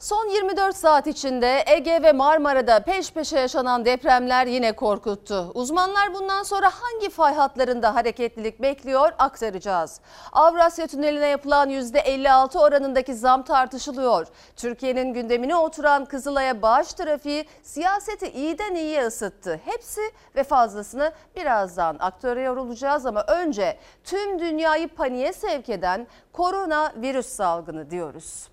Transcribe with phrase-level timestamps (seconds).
[0.00, 5.50] Son 24 saat içinde Ege ve Marmara'da peş peşe yaşanan depremler yine korkuttu.
[5.54, 10.00] Uzmanlar bundan sonra hangi fay hatlarında hareketlilik bekliyor aktaracağız.
[10.32, 14.26] Avrasya Tüneli'ne yapılan %56 oranındaki zam tartışılıyor.
[14.56, 19.60] Türkiye'nin gündemine oturan Kızılay'a bağış trafiği siyaseti iyiden iyiye ısıttı.
[19.64, 20.00] Hepsi
[20.36, 28.48] ve fazlasını birazdan aktöre olacağız ama önce tüm dünyayı paniğe sevk eden koronavirüs salgını diyoruz.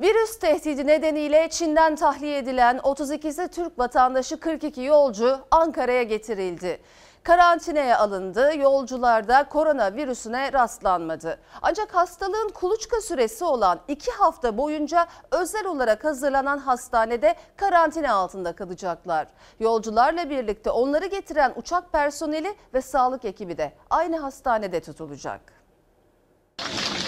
[0.00, 6.80] Virüs tehdidi nedeniyle Çin'den tahliye edilen 32'si Türk vatandaşı 42 yolcu Ankara'ya getirildi.
[7.22, 8.56] Karantinaya alındı.
[8.56, 11.38] Yolcularda koronavirüsüne rastlanmadı.
[11.62, 19.26] Ancak hastalığın kuluçka süresi olan 2 hafta boyunca özel olarak hazırlanan hastanede karantina altında kalacaklar.
[19.60, 25.40] Yolcularla birlikte onları getiren uçak personeli ve sağlık ekibi de aynı hastanede tutulacak.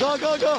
[0.01, 0.59] Go go go.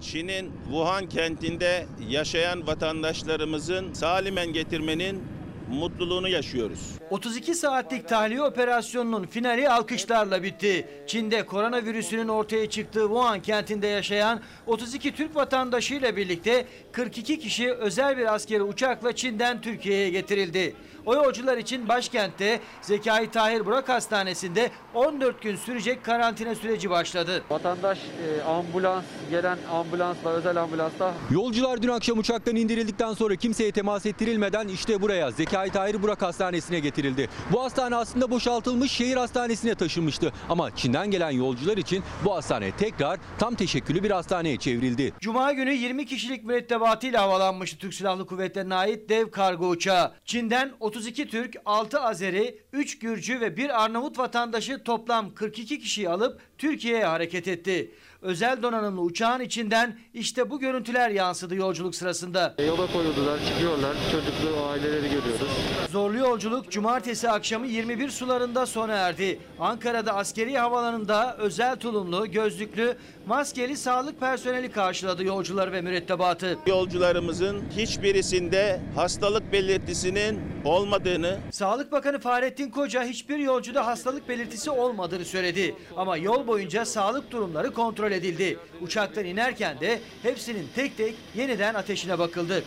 [0.00, 5.22] Çin'in Wuhan kentinde yaşayan vatandaşlarımızın salimen getirmenin
[5.68, 6.80] mutluluğunu yaşıyoruz.
[7.10, 10.88] 32 saatlik tahliye operasyonunun finali alkışlarla bitti.
[11.06, 18.34] Çin'de koronavirüsünün ortaya çıktığı Wuhan kentinde yaşayan 32 Türk vatandaşıyla birlikte 42 kişi özel bir
[18.34, 20.74] askeri uçakla Çin'den Türkiye'ye getirildi.
[21.06, 27.42] O yolcular için başkentte Zekai Tahir Burak Hastanesi'nde 14 gün sürecek karantina süreci başladı.
[27.50, 34.06] Vatandaş e, ambulans, gelen ambulansla, özel ambulansla Yolcular dün akşam uçaktan indirildikten sonra kimseye temas
[34.06, 37.28] ettirilmeden işte buraya Zekai Tahir Burak Hastanesi'ne getirildi.
[37.52, 40.32] Bu hastane aslında boşaltılmış şehir hastanesine taşınmıştı.
[40.48, 45.12] Ama Çin'den gelen yolcular için bu hastane tekrar tam teşekküllü bir hastaneye çevrildi.
[45.20, 50.12] Cuma günü 20 kişilik mürettebatıyla havalanmıştı Türk Silahlı Kuvvetleri'ne ait dev kargo uçağı.
[50.24, 56.40] Çin'den 32 Türk, 6 Azeri, 3 Gürcü ve 1 Arnavut vatandaşı toplam 42 kişiyi alıp
[56.58, 57.90] Türkiye'ye hareket etti.
[58.22, 62.54] Özel donanımlı uçağın içinden işte bu görüntüler yansıdı yolculuk sırasında.
[62.66, 63.96] yola koyuldular, çıkıyorlar.
[64.12, 65.48] Çocuklu aileleri görüyoruz.
[65.90, 69.40] Zorlu yolculuk cumartesi akşamı 21 sularında sona erdi.
[69.60, 76.58] Ankara'da askeri havalanında özel tulumlu, gözlüklü, maskeli sağlık personeli karşıladı yolcuları ve mürettebatı.
[76.66, 85.74] Yolcularımızın hiçbirisinde hastalık belirtisinin olmadığını Sağlık Bakanı Fahrettin Koca hiçbir yolcuda hastalık belirtisi olmadığını söyledi.
[85.96, 88.58] Ama yol boyunca sağlık durumları kontrol edildi.
[88.80, 92.64] Uçaktan inerken de hepsinin tek tek yeniden ateşine bakıldı.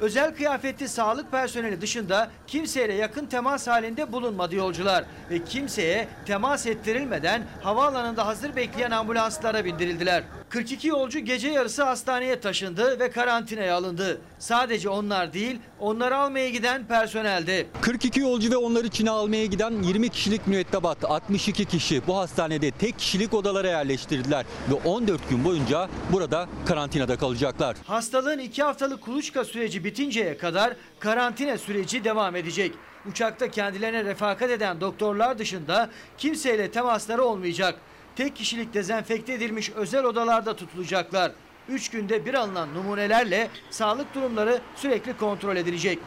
[0.00, 7.42] Özel kıyafetli sağlık personeli dışında kimseyle yakın temas halinde bulunmadı yolcular ve kimseye temas ettirilmeden
[7.62, 10.22] havaalanında hazır bekleyen ambulanslara bindirildiler.
[10.48, 14.20] 42 yolcu gece yarısı hastaneye taşındı ve karantinaya alındı.
[14.38, 17.66] Sadece onlar değil, onları almaya giden personeldi.
[17.80, 22.98] 42 yolcu ve onları Çin'e almaya giden 20 kişilik mürettebat 62 kişi bu hastanede tek
[22.98, 27.76] kişilik odalara yerleştirdiler ve 14 gün boyunca burada karantinada kalacaklar.
[27.86, 32.72] Hastalığın 2 haftalık kuluçka süreci bitinceye kadar karantina süreci devam edecek.
[33.10, 37.74] Uçakta kendilerine refakat eden doktorlar dışında kimseyle temasları olmayacak.
[38.16, 41.32] Tek kişilik dezenfekte edilmiş özel odalarda tutulacaklar.
[41.68, 45.98] 3 günde bir alınan numunelerle sağlık durumları sürekli kontrol edilecek.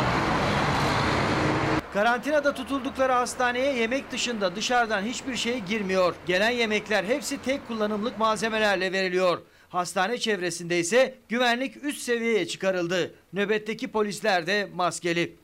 [1.94, 6.16] Karantinada tutuldukları hastaneye yemek dışında dışarıdan hiçbir şey girmiyor.
[6.28, 9.42] Gelen yemekler hepsi tek kullanımlık malzemelerle veriliyor.
[9.70, 13.16] Hastane çevresinde ise güvenlik üst seviyeye çıkarıldı.
[13.34, 15.36] Nöbetteki polisler de maskeli.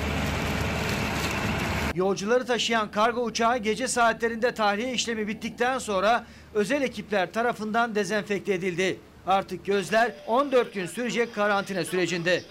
[1.95, 6.25] Yolcuları taşıyan kargo uçağı gece saatlerinde tahliye işlemi bittikten sonra
[6.55, 8.99] özel ekipler tarafından dezenfekte edildi.
[9.27, 12.41] Artık gözler 14 gün sürecek karantina sürecinde.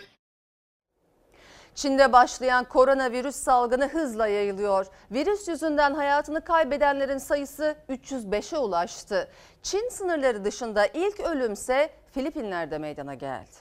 [1.75, 4.87] Çin'de başlayan koronavirüs salgını hızla yayılıyor.
[5.11, 9.29] Virüs yüzünden hayatını kaybedenlerin sayısı 305'e ulaştı.
[9.63, 13.57] Çin sınırları dışında ilk ölümse Filipinler'de meydana geldi.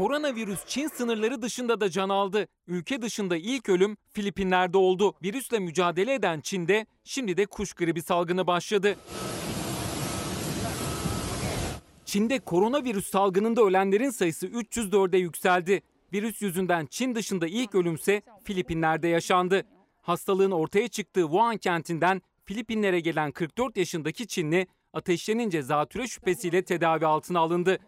[0.00, 2.48] Koronavirüs Çin sınırları dışında da can aldı.
[2.66, 5.14] Ülke dışında ilk ölüm Filipinler'de oldu.
[5.22, 8.96] Virüsle mücadele eden Çin'de şimdi de kuş gribi salgını başladı.
[12.04, 15.82] Çin'de koronavirüs salgınında ölenlerin sayısı 304'e yükseldi.
[16.12, 19.62] Virüs yüzünden Çin dışında ilk ölümse Filipinler'de yaşandı.
[20.02, 27.40] Hastalığın ortaya çıktığı Wuhan kentinden Filipinlere gelen 44 yaşındaki Çinli ateşlenince zatüre şüphesiyle tedavi altına
[27.40, 27.78] alındı.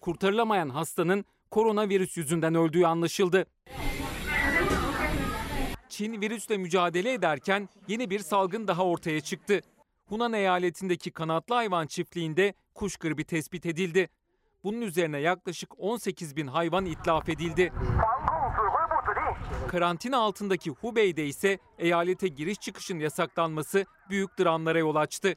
[0.00, 1.24] Kurtarılamayan hastanın
[1.54, 3.46] koronavirüs yüzünden öldüğü anlaşıldı.
[5.88, 9.60] Çin virüsle mücadele ederken yeni bir salgın daha ortaya çıktı.
[10.06, 14.08] Hunan eyaletindeki kanatlı hayvan çiftliğinde kuş gribi tespit edildi.
[14.64, 17.72] Bunun üzerine yaklaşık 18 bin hayvan itlaf edildi.
[19.68, 25.34] Karantina altındaki Hubei'de ise eyalete giriş çıkışın yasaklanması büyük dramlara yol açtı.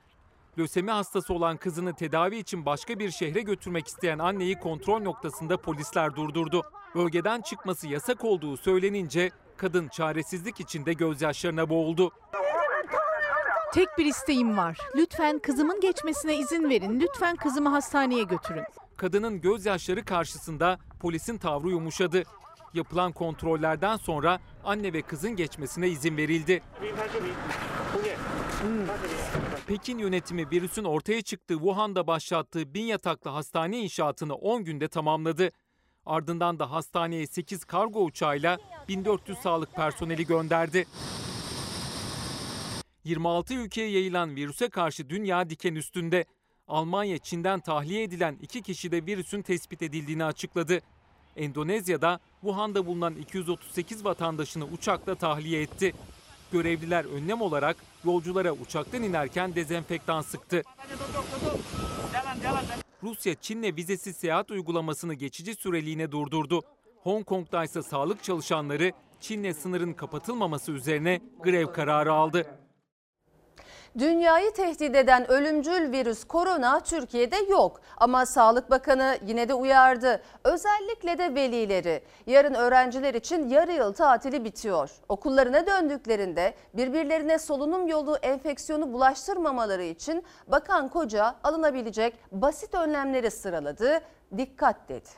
[0.57, 6.15] Lösemi hastası olan kızını tedavi için başka bir şehre götürmek isteyen anneyi kontrol noktasında polisler
[6.15, 6.63] durdurdu.
[6.95, 12.12] Bölgeden çıkması yasak olduğu söylenince kadın çaresizlik içinde gözyaşlarına boğuldu.
[13.74, 14.77] Tek bir isteğim var.
[14.95, 17.00] Lütfen kızımın geçmesine izin verin.
[17.00, 18.63] Lütfen kızımı hastaneye götürün.
[18.98, 22.24] Kadının gözyaşları karşısında polisin tavrı yumuşadı.
[22.74, 26.62] Yapılan kontrollerden sonra anne ve kızın geçmesine izin verildi.
[29.68, 35.52] Pekin yönetimi virüsün ortaya çıktığı Wuhan'da başlattığı bin yataklı hastane inşaatını 10 günde tamamladı.
[36.06, 40.86] Ardından da hastaneye 8 kargo uçağıyla 1400 sağlık personeli gönderdi.
[43.04, 46.25] 26 ülkeye yayılan virüse karşı dünya diken üstünde.
[46.68, 50.81] Almanya Çin'den tahliye edilen iki kişide virüsün tespit edildiğini açıkladı.
[51.36, 55.94] Endonezya'da Wuhan'da bulunan 238 vatandaşını uçakla tahliye etti.
[56.51, 60.63] Görevliler önlem olarak yolculara uçaktan inerken dezenfektan sıktı.
[63.03, 66.61] Rusya Çin'le vizesiz seyahat uygulamasını geçici süreliğine durdurdu.
[67.03, 72.59] Hong Kong'da ise sağlık çalışanları Çin'le sınırın kapatılmaması üzerine grev kararı aldı.
[73.98, 80.22] Dünyayı tehdit eden ölümcül virüs korona Türkiye'de yok ama Sağlık Bakanı yine de uyardı.
[80.44, 82.01] Özellikle de velileri.
[82.28, 84.89] Yarın öğrenciler için yarı yıl tatili bitiyor.
[85.10, 94.00] Okullarına döndüklerinde birbirlerine solunum yolu enfeksiyonu bulaştırmamaları için Bakan Koca alınabilecek basit önlemleri sıraladı.
[94.38, 95.10] Dikkat dedi.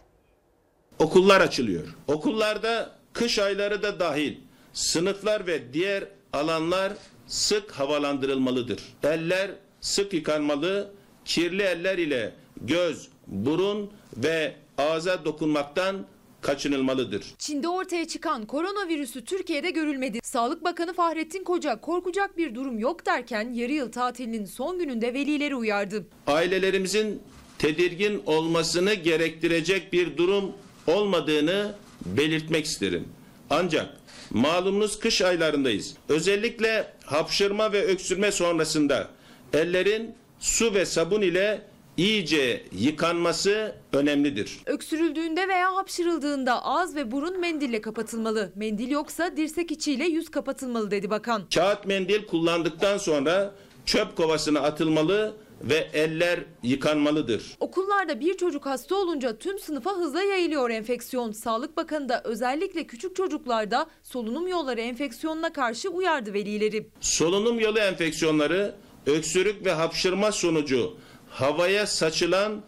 [0.99, 1.95] Okullar açılıyor.
[2.07, 4.37] Okullarda kış ayları da dahil
[4.73, 6.93] sınıflar ve diğer alanlar
[7.29, 8.79] sık havalandırılmalıdır.
[9.03, 10.91] Eller sık yıkanmalı,
[11.25, 16.05] kirli eller ile göz, burun ve ağza dokunmaktan
[16.41, 17.25] kaçınılmalıdır.
[17.37, 20.19] Çin'de ortaya çıkan koronavirüsü Türkiye'de görülmedi.
[20.23, 25.55] Sağlık Bakanı Fahrettin Koca korkacak bir durum yok derken yarı yıl tatilinin son gününde velileri
[25.55, 26.05] uyardı.
[26.27, 27.21] Ailelerimizin
[27.59, 30.51] tedirgin olmasını gerektirecek bir durum
[30.87, 33.07] olmadığını belirtmek isterim.
[33.49, 33.99] Ancak
[34.29, 35.95] malumunuz kış aylarındayız.
[36.09, 39.07] Özellikle hapşırma ve öksürme sonrasında
[39.53, 41.61] ellerin su ve sabun ile
[41.97, 44.59] iyice yıkanması önemlidir.
[44.65, 48.51] Öksürüldüğünde veya hapşırıldığında ağız ve burun mendille kapatılmalı.
[48.55, 51.43] Mendil yoksa dirsek içiyle yüz kapatılmalı dedi bakan.
[51.53, 53.51] Kağıt mendil kullandıktan sonra
[53.85, 57.43] çöp kovasına atılmalı ve eller yıkanmalıdır.
[57.59, 61.31] Okullarda bir çocuk hasta olunca tüm sınıfa hızla yayılıyor enfeksiyon.
[61.31, 66.87] Sağlık Bakanı da özellikle küçük çocuklarda solunum yolları enfeksiyonuna karşı uyardı velileri.
[67.01, 68.75] Solunum yolu enfeksiyonları
[69.05, 70.97] öksürük ve hapşırma sonucu
[71.29, 72.61] havaya saçılan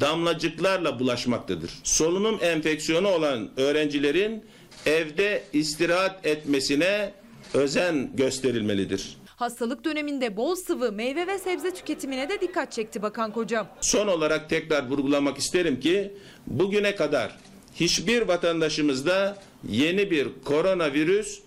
[0.00, 1.70] damlacıklarla bulaşmaktadır.
[1.84, 4.44] Solunum enfeksiyonu olan öğrencilerin
[4.86, 7.12] evde istirahat etmesine
[7.54, 9.16] özen gösterilmelidir.
[9.36, 13.66] Hastalık döneminde bol sıvı, meyve ve sebze tüketimine de dikkat çekti Bakan Koca.
[13.80, 16.14] Son olarak tekrar vurgulamak isterim ki
[16.46, 17.38] bugüne kadar
[17.74, 19.38] hiçbir vatandaşımızda
[19.68, 21.40] yeni bir koronavirüs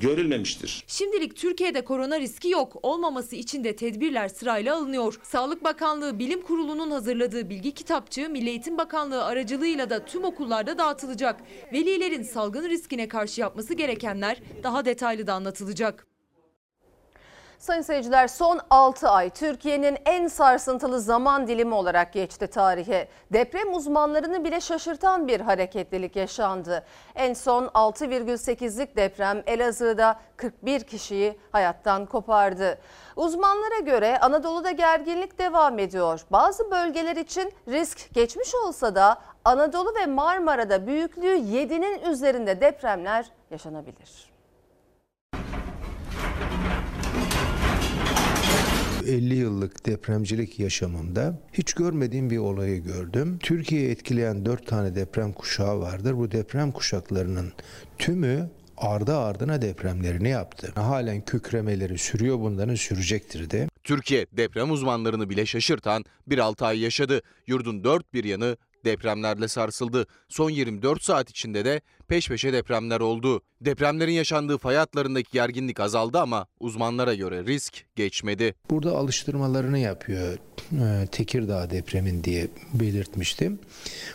[0.00, 0.84] görülmemiştir.
[0.86, 2.76] Şimdilik Türkiye'de korona riski yok.
[2.82, 5.20] Olmaması için de tedbirler sırayla alınıyor.
[5.22, 11.40] Sağlık Bakanlığı Bilim Kurulu'nun hazırladığı bilgi kitapçığı Milli Eğitim Bakanlığı aracılığıyla da tüm okullarda dağıtılacak.
[11.72, 16.15] Velilerin salgın riskine karşı yapması gerekenler daha detaylı da anlatılacak.
[17.58, 23.08] Sayın seyirciler son 6 ay Türkiye'nin en sarsıntılı zaman dilimi olarak geçti tarihe.
[23.32, 26.84] Deprem uzmanlarını bile şaşırtan bir hareketlilik yaşandı.
[27.14, 32.78] En son 6,8'lik deprem Elazığ'da 41 kişiyi hayattan kopardı.
[33.16, 36.20] Uzmanlara göre Anadolu'da gerginlik devam ediyor.
[36.30, 44.35] Bazı bölgeler için risk geçmiş olsa da Anadolu ve Marmara'da büyüklüğü 7'nin üzerinde depremler yaşanabilir.
[49.06, 53.38] 50 yıllık depremcilik yaşamımda hiç görmediğim bir olayı gördüm.
[53.38, 56.16] Türkiye'yi etkileyen 4 tane deprem kuşağı vardır.
[56.16, 57.52] Bu deprem kuşaklarının
[57.98, 60.72] tümü ardı ardına depremlerini yaptı.
[60.74, 63.68] Halen kükremeleri sürüyor bunların sürecektir de.
[63.84, 67.22] Türkiye deprem uzmanlarını bile şaşırtan bir 6 ay yaşadı.
[67.46, 70.06] Yurdun dört bir yanı depremlerle sarsıldı.
[70.28, 73.42] Son 24 saat içinde de peş peşe depremler oldu.
[73.60, 78.54] Depremlerin yaşandığı fay hatlarındaki gerginlik azaldı ama uzmanlara göre risk geçmedi.
[78.70, 80.38] Burada alıştırmalarını yapıyor
[80.72, 83.58] e, Tekirdağ depremin diye belirtmiştim.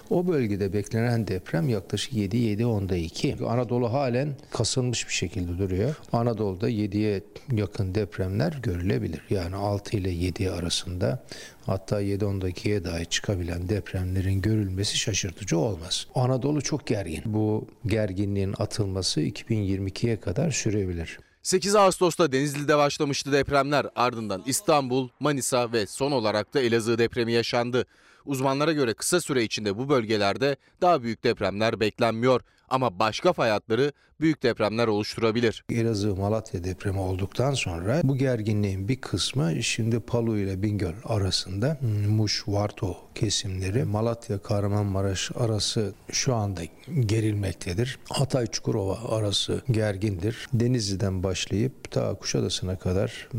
[0.10, 3.38] O bölgede beklenen deprem yaklaşık 7-7 2.
[3.48, 5.96] Anadolu halen kasılmış bir şekilde duruyor.
[6.12, 9.22] Anadolu'da 7'ye yakın depremler görülebilir.
[9.30, 11.24] Yani 6 ile 7 arasında
[11.65, 16.08] hatta 7-10'dakiye dahi çıkabilen depremlerin görülmesi şaşırtıcı olmaz.
[16.15, 17.24] Anadolu çok gergin.
[17.25, 21.20] Bu gerginliğin atılması 2022'ye kadar sürebilir.
[21.44, 23.86] 8 Ağustos'ta Denizli'de başlamıştı depremler.
[23.96, 27.86] Ardından İstanbul, Manisa ve son olarak da Elazığ depremi yaşandı.
[28.25, 32.41] Uzmanlara göre kısa süre içinde bu bölgelerde daha büyük depremler beklenmiyor.
[32.70, 33.91] Ama başka fay hatları
[34.22, 35.63] büyük depremler oluşturabilir.
[35.70, 42.44] Elazığ Malatya depremi olduktan sonra bu gerginliğin bir kısmı şimdi Palu ile Bingöl arasında Muş
[42.48, 46.62] Varto kesimleri Malatya Kahramanmaraş arası şu anda
[47.00, 48.00] gerilmektedir.
[48.10, 50.48] Hatay Çukurova arası gergindir.
[50.54, 53.30] Denizli'den başlayıp ta Kuşadası'na kadar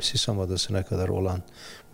[0.00, 1.42] Sisam Adası'na kadar olan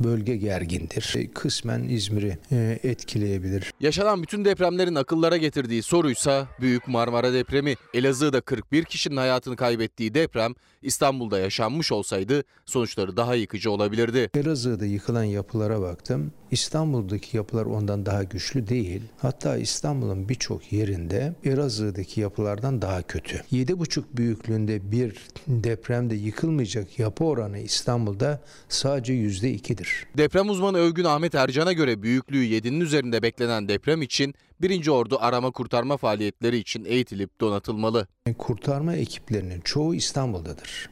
[0.00, 1.14] bölge gergindir.
[1.16, 3.72] E, Kısmen İzmir'i e, etkileyebilir.
[3.80, 7.74] Yaşanan bütün depremlerin akıllara getirdiği soruysa Büyük Marmara depremi.
[8.20, 14.30] Elazığ'da 41 kişinin hayatını kaybettiği deprem İstanbul'da yaşanmış olsaydı sonuçları daha yıkıcı olabilirdi.
[14.34, 16.32] Elazığ'da yıkılan yapılara baktım.
[16.50, 19.02] İstanbul'daki yapılar ondan daha güçlü değil.
[19.18, 23.36] Hatta İstanbul'un birçok yerinde Elazığ'daki yapılardan daha kötü.
[23.52, 25.16] 7,5 büyüklüğünde bir
[25.46, 30.06] depremde yıkılmayacak yapı oranı İstanbul'da sadece %2'dir.
[30.16, 34.88] Deprem uzmanı Övgün Ahmet Ercan'a göre büyüklüğü 7'nin üzerinde beklenen deprem için 1.
[34.88, 38.06] Ordu arama kurtarma faaliyetleri için eğitilip donatılmalı.
[38.38, 40.90] Kurtarma ekiplerinin çoğu İstanbul'dadır.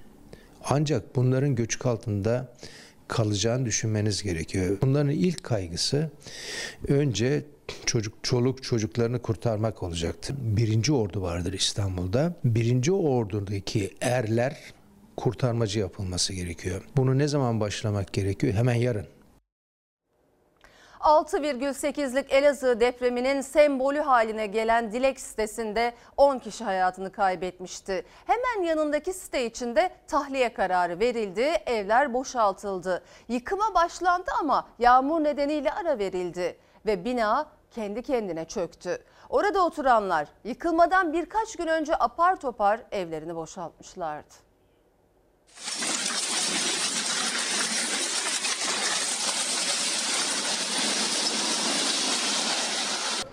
[0.64, 2.54] Ancak bunların göçük altında
[3.08, 4.78] kalacağını düşünmeniz gerekiyor.
[4.82, 6.10] Bunların ilk kaygısı
[6.88, 7.44] önce
[7.86, 10.34] çocuk çoluk çocuklarını kurtarmak olacaktı.
[10.40, 12.34] Birinci ordu vardır İstanbul'da.
[12.44, 14.56] Birinci ordudaki erler
[15.16, 16.82] kurtarmacı yapılması gerekiyor.
[16.96, 18.54] Bunu ne zaman başlamak gerekiyor?
[18.54, 19.06] Hemen yarın.
[21.00, 28.04] 6,8'lik Elazığ depreminin sembolü haline gelen Dilek sitesinde 10 kişi hayatını kaybetmişti.
[28.26, 33.04] Hemen yanındaki site içinde tahliye kararı verildi, evler boşaltıldı.
[33.28, 39.04] Yıkıma başlandı ama yağmur nedeniyle ara verildi ve bina kendi kendine çöktü.
[39.28, 44.34] Orada oturanlar yıkılmadan birkaç gün önce apar topar evlerini boşaltmışlardı.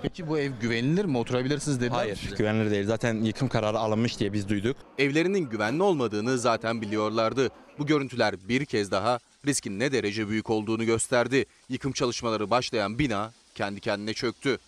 [0.05, 1.17] Peki bu ev güvenilir mi?
[1.17, 2.35] Oturabilirsiniz dediler Hayır, mi size?
[2.35, 2.85] güvenilir değil.
[2.85, 4.77] Zaten yıkım kararı alınmış diye biz duyduk.
[4.97, 7.49] Evlerinin güvenli olmadığını zaten biliyorlardı.
[7.79, 11.45] Bu görüntüler bir kez daha riskin ne derece büyük olduğunu gösterdi.
[11.69, 14.59] Yıkım çalışmaları başlayan bina kendi kendine çöktü.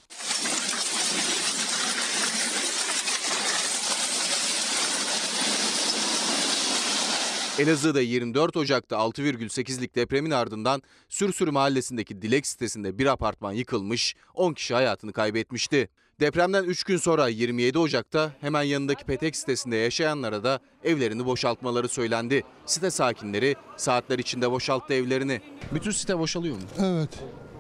[7.60, 14.74] Elazığ'da 24 Ocak'ta 6,8'lik depremin ardından Sürsür mahallesindeki Dilek sitesinde bir apartman yıkılmış, 10 kişi
[14.74, 15.90] hayatını kaybetmişti.
[16.20, 22.44] Depremden 3 gün sonra 27 Ocak'ta hemen yanındaki Petek sitesinde yaşayanlara da evlerini boşaltmaları söylendi.
[22.66, 25.42] Site sakinleri saatler içinde boşalttı evlerini.
[25.74, 26.62] Bütün site boşalıyor mu?
[26.80, 27.10] Evet.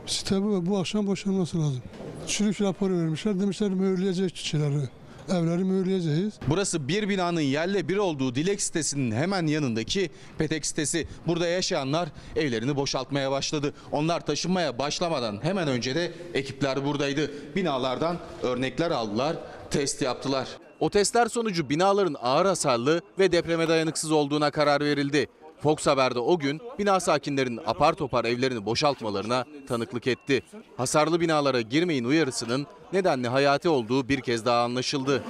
[0.05, 1.81] Site bu, bu akşam boşanması lazım.
[2.27, 3.39] Çürük raporu vermişler.
[3.39, 4.89] Demişler mühürleyecek kişileri.
[5.29, 6.33] Evleri mühürleyeceğiz.
[6.47, 11.07] Burası bir binanın yerle bir olduğu Dilek sitesinin hemen yanındaki Petek sitesi.
[11.27, 13.73] Burada yaşayanlar evlerini boşaltmaya başladı.
[13.91, 17.31] Onlar taşınmaya başlamadan hemen önce de ekipler buradaydı.
[17.55, 19.35] Binalardan örnekler aldılar,
[19.71, 20.47] test yaptılar.
[20.79, 25.27] O testler sonucu binaların ağır hasarlı ve depreme dayanıksız olduğuna karar verildi.
[25.63, 30.43] Fox Haber'de o gün bina sakinlerinin apar topar evlerini boşaltmalarına tanıklık etti.
[30.77, 35.23] Hasarlı binalara girmeyin uyarısının nedenli hayati olduğu bir kez daha anlaşıldı.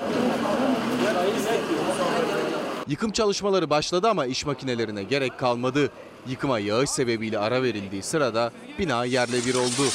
[2.88, 5.91] Yıkım çalışmaları başladı ama iş makinelerine gerek kalmadı.
[6.27, 9.91] Yıkıma yağış sebebiyle ara verildiği sırada bina yerle bir oldu.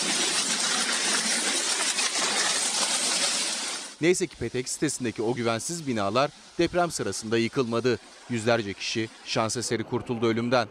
[4.01, 7.99] Neyse ki Petek sitesindeki o güvensiz binalar deprem sırasında yıkılmadı.
[8.29, 10.69] Yüzlerce kişi şans eseri kurtuldu ölümden.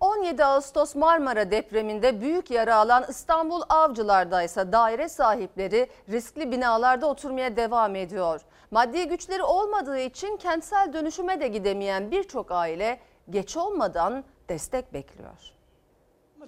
[0.00, 7.56] 17 Ağustos Marmara depreminde büyük yara alan İstanbul Avcılar'da ise daire sahipleri riskli binalarda oturmaya
[7.56, 8.40] devam ediyor.
[8.70, 15.38] Maddi güçleri olmadığı için kentsel dönüşüme de gidemeyen birçok aile geç olmadan destek bekliyor.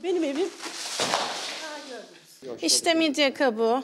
[0.03, 0.49] Benim evim
[2.63, 3.83] işte midye kabuğu.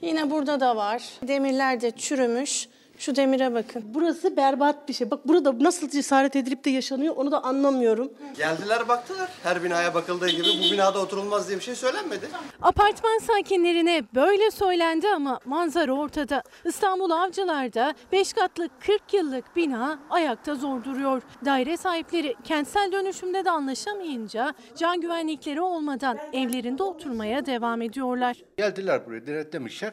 [0.00, 1.02] Yine burada da var.
[1.22, 2.68] Demirler de çürümüş.
[2.98, 3.82] Şu demire bakın.
[3.86, 5.10] Burası berbat bir şey.
[5.10, 8.12] Bak burada nasıl cesaret edilip de yaşanıyor onu da anlamıyorum.
[8.36, 9.30] Geldiler baktılar.
[9.42, 12.28] Her binaya bakıldığı gibi bu binada oturulmaz diye bir şey söylenmedi.
[12.62, 16.42] Apartman sakinlerine böyle söylendi ama manzara ortada.
[16.64, 21.22] İstanbul Avcılar'da 5 katlı 40 yıllık bina ayakta zor duruyor.
[21.44, 28.36] Daire sahipleri kentsel dönüşümde de anlaşamayınca can güvenlikleri olmadan evlerinde oturmaya devam ediyorlar.
[28.56, 29.92] Geldiler buraya denetlemişler.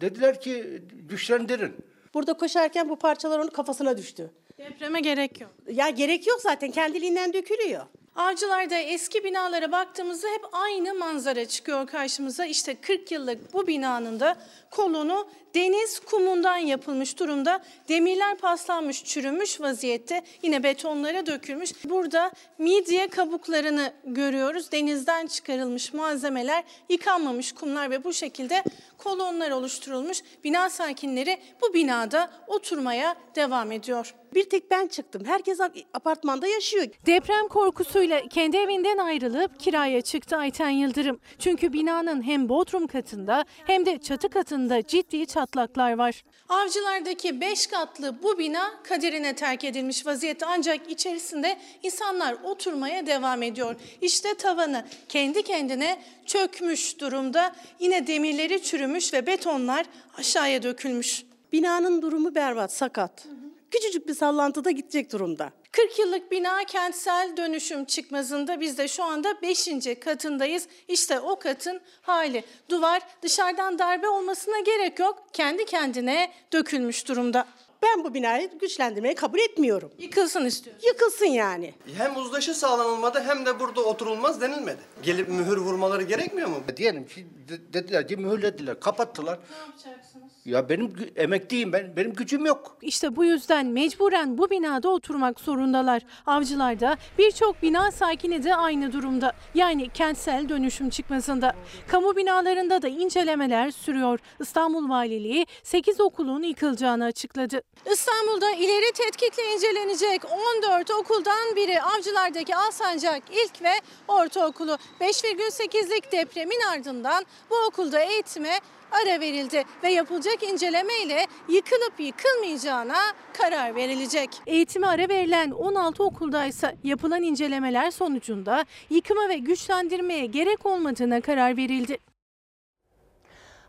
[0.00, 1.76] Dediler ki güçlendirin.
[2.14, 4.30] Burada koşarken bu parçalar onun kafasına düştü.
[4.58, 5.50] Depreme gerek yok.
[5.72, 7.86] Ya gerek yok zaten kendiliğinden dökülüyor.
[8.16, 12.46] Avcılarda eski binalara baktığımızda hep aynı manzara çıkıyor karşımıza.
[12.46, 14.36] İşte 40 yıllık bu binanın da
[14.70, 17.62] kolonu deniz kumundan yapılmış durumda.
[17.88, 20.22] Demirler paslanmış, çürümüş vaziyette.
[20.42, 21.72] Yine betonlara dökülmüş.
[21.84, 24.72] Burada midye kabuklarını görüyoruz.
[24.72, 28.62] Denizden çıkarılmış malzemeler, yıkanmamış kumlar ve bu şekilde
[28.98, 30.22] kolonlar oluşturulmuş.
[30.44, 34.14] Bina sakinleri bu binada oturmaya devam ediyor.
[34.34, 35.24] Bir tek ben çıktım.
[35.24, 35.60] Herkes
[35.94, 36.86] apartmanda yaşıyor.
[37.06, 41.20] Deprem korkusuyla kendi evinden ayrılıp kiraya çıktı Ayten Yıldırım.
[41.38, 46.24] Çünkü binanın hem bodrum katında hem de çatı katında ciddi çatlaklar var.
[46.48, 53.76] Avcılardaki 5 katlı bu bina kaderine terk edilmiş vaziyette ancak içerisinde insanlar oturmaya devam ediyor.
[54.02, 57.52] İşte tavanı kendi kendine çökmüş durumda.
[57.80, 59.86] Yine demirleri çürümüş ve betonlar
[60.18, 61.22] aşağıya dökülmüş.
[61.52, 63.26] Binanın durumu berbat, sakat.
[63.70, 65.52] Küçücük bir sallantıda gidecek durumda.
[65.72, 69.68] 40 yıllık bina kentsel dönüşüm çıkmazında biz de şu anda 5.
[70.00, 70.68] katındayız.
[70.88, 72.44] İşte o katın hali.
[72.68, 75.26] Duvar dışarıdan darbe olmasına gerek yok.
[75.32, 77.46] Kendi kendine dökülmüş durumda.
[77.82, 79.90] Ben bu binayı güçlendirmeyi kabul etmiyorum.
[79.98, 80.82] Yıkılsın istiyorum.
[80.86, 81.74] Yıkılsın yani.
[81.96, 84.80] Hem uzlaşı sağlanılmadı hem de burada oturulmaz denilmedi.
[85.02, 86.56] Gelip mühür vurmaları gerekmiyor mu?
[86.76, 89.38] Diyelim ki de- dediler ki mühürlediler, kapattılar.
[89.50, 90.28] Ne yapacaksınız?
[90.44, 92.76] Ya benim gü- emekliyim ben, benim gücüm yok.
[92.82, 96.02] İşte bu yüzden mecburen bu binada oturmak zorundalar.
[96.26, 99.32] Avcılarda birçok bina sakini de aynı durumda.
[99.54, 101.54] Yani kentsel dönüşüm çıkmasında.
[101.88, 104.18] Kamu binalarında da incelemeler sürüyor.
[104.40, 107.62] İstanbul Valiliği 8 okulun yıkılacağını açıkladı.
[107.86, 110.22] İstanbul'da ileri tetkikle incelenecek
[110.58, 113.72] 14 okuldan biri Avcılar'daki Alsancak İlk ve
[114.08, 114.78] Ortaokulu.
[115.00, 118.60] 5,8'lik depremin ardından bu okulda eğitime
[118.92, 122.98] ara verildi ve yapılacak inceleme ile yıkılıp yıkılmayacağına
[123.32, 124.30] karar verilecek.
[124.46, 131.98] Eğitime ara verilen 16 okuldaysa yapılan incelemeler sonucunda yıkıma ve güçlendirmeye gerek olmadığına karar verildi.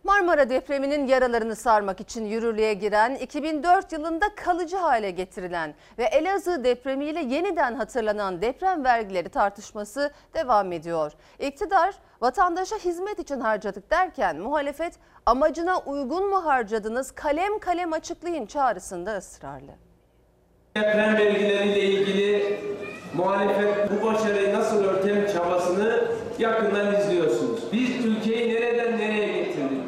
[0.04, 7.20] Marmara depreminin yaralarını sarmak için yürürlüğe giren, 2004 yılında kalıcı hale getirilen ve Elazığ depremiyle
[7.20, 11.12] yeniden hatırlanan deprem vergileri tartışması devam ediyor.
[11.40, 14.94] İktidar vatandaşa hizmet için harcadık derken muhalefet
[15.26, 19.72] amacına uygun mu harcadınız kalem kalem açıklayın çağrısında ısrarlı.
[20.76, 22.60] Deprem vergileriyle ilgili
[23.16, 26.04] muhalefet bu başarıyı nasıl örtem çabasını
[26.40, 27.60] yakından izliyorsunuz.
[27.74, 29.80] Biz ülkeyi nereden nereye getirdik?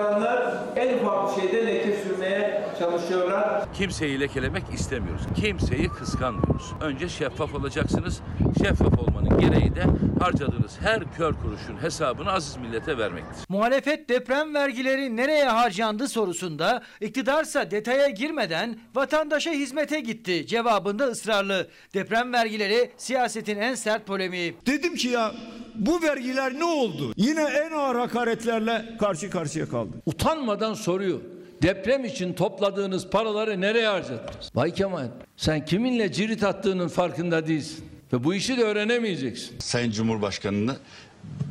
[0.00, 3.74] Bunu kıskananlar en ufak bir şeyde leke sürmeye çalışıyorlar.
[3.74, 5.22] Kimseyi lekelemek istemiyoruz.
[5.36, 6.72] Kimseyi kıskanmıyoruz.
[6.80, 8.20] Önce şeffaf olacaksınız.
[8.62, 9.84] Şeffaf olmanın gereği de
[10.20, 13.44] harcadığınız her kör kuruşun hesabını aziz millete vermektir.
[13.48, 21.66] Muhalefet deprem vergileri nereye harcandı sorusunda iktidarsa detaya girmeden vatandaşa hizmete gitti cevabında ısrarlı.
[21.94, 24.56] Deprem vergileri siyasetin en sert polemiği.
[24.66, 25.32] Dedim ki ya
[25.74, 27.12] bu vergiler ne oldu?
[27.16, 29.96] Yine en ağır hakaretlerle karşı karşıya kaldı.
[30.06, 31.20] Utanmadan soruyor.
[31.62, 34.50] Deprem için topladığınız paraları nereye harcadınız?
[34.54, 37.84] Bay Kemal sen kiminle cirit attığının farkında değilsin.
[38.12, 39.58] Ve bu işi de öğrenemeyeceksin.
[39.58, 40.76] Sayın Cumhurbaşkanı'nı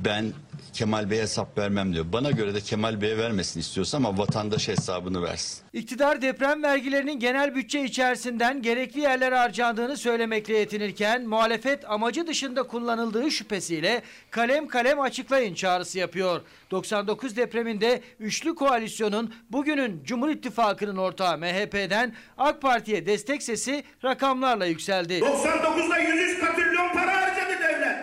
[0.05, 0.25] ben
[0.73, 2.05] Kemal Bey'e hesap vermem diyor.
[2.13, 5.63] Bana göre de Kemal Bey'e vermesin istiyorsa ama vatandaş hesabını versin.
[5.73, 13.31] İktidar deprem vergilerinin genel bütçe içerisinden gerekli yerlere harcandığını söylemekle yetinirken muhalefet amacı dışında kullanıldığı
[13.31, 14.01] şüphesiyle
[14.31, 16.41] kalem kalem açıklayın çağrısı yapıyor.
[16.71, 25.13] 99 depreminde üçlü koalisyonun bugünün Cumhur İttifakı'nın ortağı MHP'den AK Parti'ye destek sesi rakamlarla yükseldi.
[25.13, 27.97] 99'da 103 katrilyon para harcadı devlet.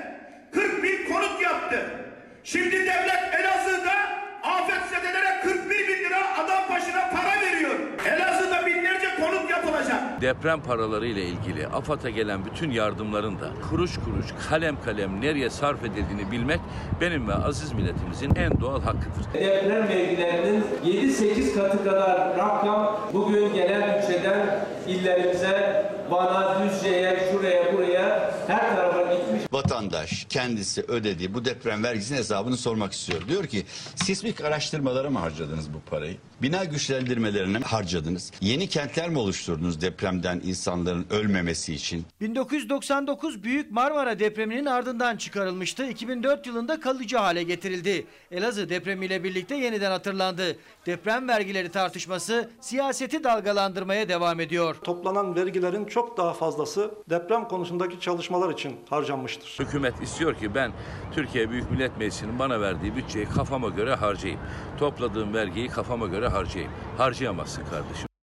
[0.53, 1.87] 40 bin konut yaptı.
[2.47, 3.93] Şimdi devlet Elazığ'da
[4.43, 7.75] afetzedelere 41 bin lira adam başına para veriyor.
[8.07, 10.21] Elazığ'da binlerce konut yapılacak.
[10.21, 15.85] Deprem paraları ile ilgili AFAD'a gelen bütün yardımların da kuruş kuruş kalem kalem nereye sarf
[15.85, 16.61] edildiğini bilmek
[17.01, 19.35] benim ve aziz milletimizin en doğal hakkıdır.
[19.35, 28.77] Deprem vergilerinin 7-8 katı kadar rakam bugün genel bütçeden illerimize, Van'a, Düzce'ye, şuraya, buraya her
[28.77, 29.43] tarafa gitmiş.
[29.53, 33.29] Vatandaş kendisi ödediği bu deprem vergisinin hesabını sormak istiyor.
[33.29, 33.63] Diyor ki
[33.95, 36.17] sismik araştırmalara mı harcadınız bu parayı?
[36.43, 38.33] Bina güçlendirmelerine mi harcadınız?
[38.41, 42.05] Yeni kentler mi oluşturdunuz depremden insanların ölmemesi için?
[42.21, 45.87] 1999 Büyük Marmara depreminin ardından çıkarılmıştı.
[45.87, 48.07] 2004 yılında kalıcı hale getirildi.
[48.31, 50.57] Elazığ depremiyle birlikte yeniden hatırlandı.
[50.87, 54.77] Deprem vergileri tartışması siyaseti dalgalandırmaya devam ediyor.
[54.85, 59.57] Toplanan vergilerin çok daha fazlası deprem konusundaki çalışmalar için harcanmıştır.
[59.59, 60.73] Hükümet istiyor ki ben
[61.13, 64.41] Türkiye Büyük Millet Meclisi'nin bana verdiği bütçeyi kafama göre harcayayım.
[64.79, 66.73] Topladığım vergiyi kafama göre harcayayım.
[66.99, 68.16] Harcayamazsın kardeşim.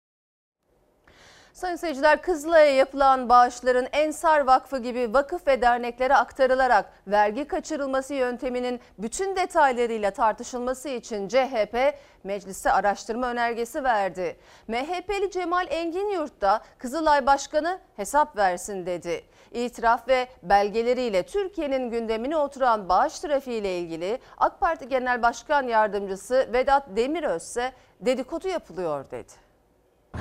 [1.61, 8.79] Sayın seyirciler Kızılay'a yapılan bağışların Ensar Vakfı gibi vakıf ve derneklere aktarılarak vergi kaçırılması yönteminin
[8.97, 14.37] bütün detaylarıyla tartışılması için CHP mecliste araştırma önergesi verdi.
[14.67, 19.23] MHP'li Cemal Engin Yurt da Kızılay Başkanı hesap versin dedi.
[19.51, 26.49] İtiraf ve belgeleriyle Türkiye'nin gündemine oturan bağış trafiği ile ilgili AK Parti Genel Başkan Yardımcısı
[26.53, 29.50] Vedat Demiröz ise dedikodu yapılıyor dedi.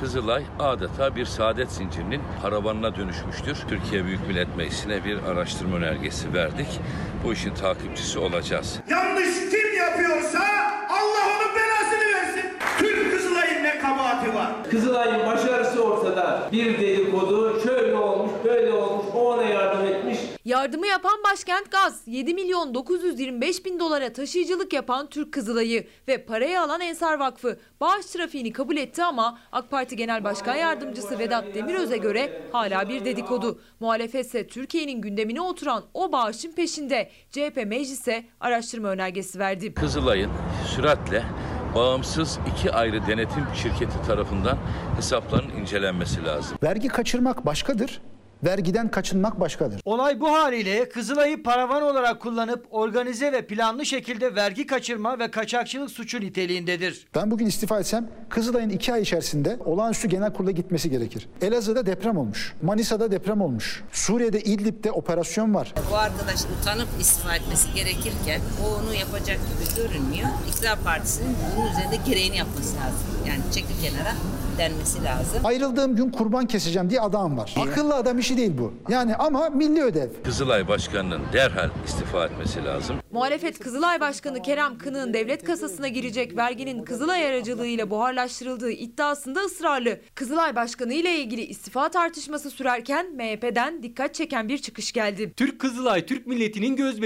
[0.01, 3.57] Kızılay adeta bir saadet zincirinin paravanına dönüşmüştür.
[3.69, 6.81] Türkiye Büyük Millet Meclisi'ne bir araştırma önergesi verdik.
[7.25, 8.81] Bu işin takipçisi olacağız.
[8.89, 10.39] Yanlış kim yapıyorsa
[10.89, 12.51] Allah onun belasını versin.
[12.79, 14.51] Türk Kızılay'ın ne kabahati var?
[14.71, 16.49] Kızılay'ın başarısı ortada.
[16.53, 20.19] Bir dedikodu şöyle olmuş, böyle olmuş, o ona yardım etmiş.
[20.51, 26.61] Yardımı yapan Başkent Gaz, 7 milyon 925 bin dolara taşıyıcılık yapan Türk Kızılay'ı ve parayı
[26.61, 31.97] alan Ensar Vakfı bağış trafiğini kabul etti ama AK Parti Genel Başkan Yardımcısı Vedat Demiröz'e
[31.97, 33.61] göre hala bir dedikodu.
[33.81, 39.75] Muhalefetse Türkiye'nin gündemine oturan o bağışın peşinde CHP meclise araştırma önergesi verdi.
[39.75, 40.31] Kızılay'ın
[40.77, 41.25] süratle
[41.75, 44.59] bağımsız iki ayrı denetim şirketi tarafından
[44.97, 46.59] hesapların incelenmesi lazım.
[46.63, 48.01] Vergi kaçırmak başkadır,
[48.45, 49.81] vergiden kaçınmak başkadır.
[49.85, 55.91] Olay bu haliyle Kızılay'ı paravan olarak kullanıp organize ve planlı şekilde vergi kaçırma ve kaçakçılık
[55.91, 57.07] suçu niteliğindedir.
[57.15, 61.29] Ben bugün istifa etsem Kızılay'ın iki ay içerisinde olağanüstü genel kurula gitmesi gerekir.
[61.43, 65.75] Elazığ'da deprem olmuş, Manisa'da deprem olmuş, Suriye'de İdlib'de operasyon var.
[65.91, 70.29] Bu arkadaş utanıp istifa etmesi gerekirken o onu yapacak gibi görünmüyor.
[70.49, 73.07] İktidar Partisi'nin bunun üzerinde gereğini yapması lazım.
[73.29, 74.13] Yani çekil kenara
[74.61, 75.41] denmesi lazım.
[75.45, 77.55] Ayrıldığım gün kurban keseceğim diye adam var.
[77.57, 78.73] Akıllı adam işi değil bu.
[78.89, 80.09] Yani ama milli ödev.
[80.25, 82.97] Kızılay Başkanı'nın derhal istifa etmesi lazım.
[83.13, 90.01] Muhalefet Kızılay Başkanı Kerem Kınık'ın devlet kasasına girecek verginin Kızılay aracılığıyla buharlaştırıldığı iddiasında ısrarlı.
[90.15, 95.33] Kızılay Başkanı ile ilgili istifa tartışması sürerken MHP'den dikkat çeken bir çıkış geldi.
[95.37, 97.01] Türk Kızılay Türk milletinin göz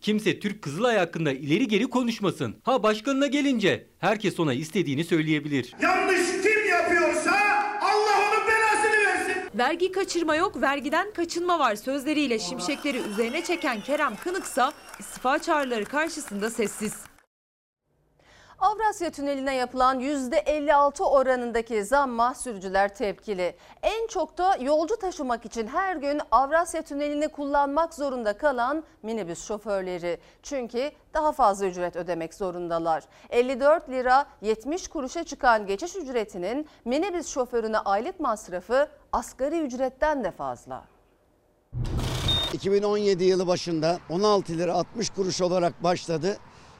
[0.00, 2.54] Kimse Türk Kızılay hakkında ileri geri konuşmasın.
[2.62, 5.74] Ha başkanına gelince herkes ona istediğini söyleyebilir.
[5.82, 6.47] Yanlış
[6.88, 7.32] yapıyorsa
[7.80, 9.42] Allah onun belasını versin.
[9.54, 16.50] Vergi kaçırma yok, vergiden kaçınma var sözleriyle şimşekleri üzerine çeken Kerem Kınıksa istifa çağrıları karşısında
[16.50, 17.07] sessiz.
[18.60, 23.56] Avrasya Tüneli'ne yapılan %56 oranındaki zamma sürücüler tepkili.
[23.82, 30.18] En çok da yolcu taşımak için her gün Avrasya Tüneli'ni kullanmak zorunda kalan minibüs şoförleri.
[30.42, 33.04] Çünkü daha fazla ücret ödemek zorundalar.
[33.30, 40.84] 54 lira 70 kuruşa çıkan geçiş ücretinin minibüs şoförüne aylık masrafı asgari ücretten de fazla.
[42.52, 46.36] 2017 yılı başında 16 lira 60 kuruş olarak başladı.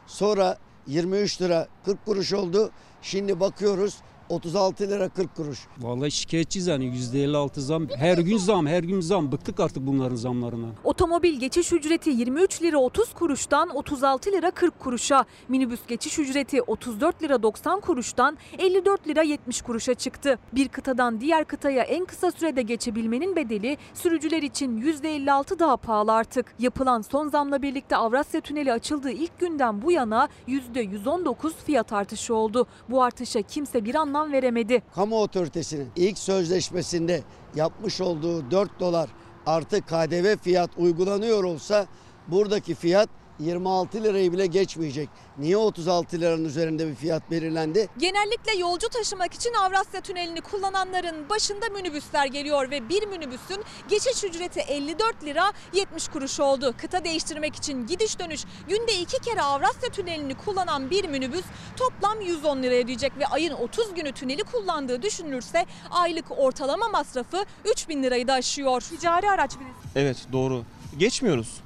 [0.07, 0.57] Sonra
[0.89, 2.71] 23 lira 40 kuruş oldu.
[3.03, 3.97] Şimdi bakıyoruz
[4.29, 5.59] 36 lira 40 kuruş.
[5.79, 7.89] Vallahi şikayetçiyiz yani %56 zam.
[7.97, 9.33] Her gün zam, her gün zam.
[9.33, 10.67] Bıktık artık bunların zamlarına.
[10.85, 15.25] Otomobil geçiş ücreti 23 lira 30 kuruştan 36 lira 40 kuruşa.
[15.49, 20.39] Minibüs geçiş ücreti 34 lira 90 kuruştan 54 lira 70 kuruşa çıktı.
[20.53, 26.55] Bir kıtadan diğer kıtaya en kısa sürede geçebilmenin bedeli sürücüler için %56 daha pahalı artık.
[26.59, 32.67] Yapılan son zamla birlikte Avrasya Tüneli açıldığı ilk günden bu yana %119 fiyat artışı oldu.
[32.91, 34.83] Bu artışa kimse bir anlam anlam veremedi.
[34.95, 37.23] Kamu otoritesinin ilk sözleşmesinde
[37.55, 39.11] yapmış olduğu 4 dolar
[39.47, 41.87] artı KDV fiyat uygulanıyor olsa
[42.29, 43.09] buradaki fiyat
[43.41, 45.09] 26 lirayı bile geçmeyecek.
[45.39, 47.89] Niye 36 liranın üzerinde bir fiyat belirlendi?
[47.99, 54.61] Genellikle yolcu taşımak için Avrasya Tüneli'ni kullananların başında minibüsler geliyor ve bir minibüsün geçiş ücreti
[54.61, 56.75] 54 lira 70 kuruş oldu.
[56.79, 61.45] Kıta değiştirmek için gidiş dönüş günde iki kere Avrasya Tüneli'ni kullanan bir minibüs
[61.77, 68.03] toplam 110 lira ödeyecek ve ayın 30 günü tüneli kullandığı düşünülürse aylık ortalama masrafı 3000
[68.03, 68.81] lirayı da aşıyor.
[68.81, 69.53] Ticari araç
[69.97, 70.63] Evet doğru.
[70.99, 71.61] Geçmiyoruz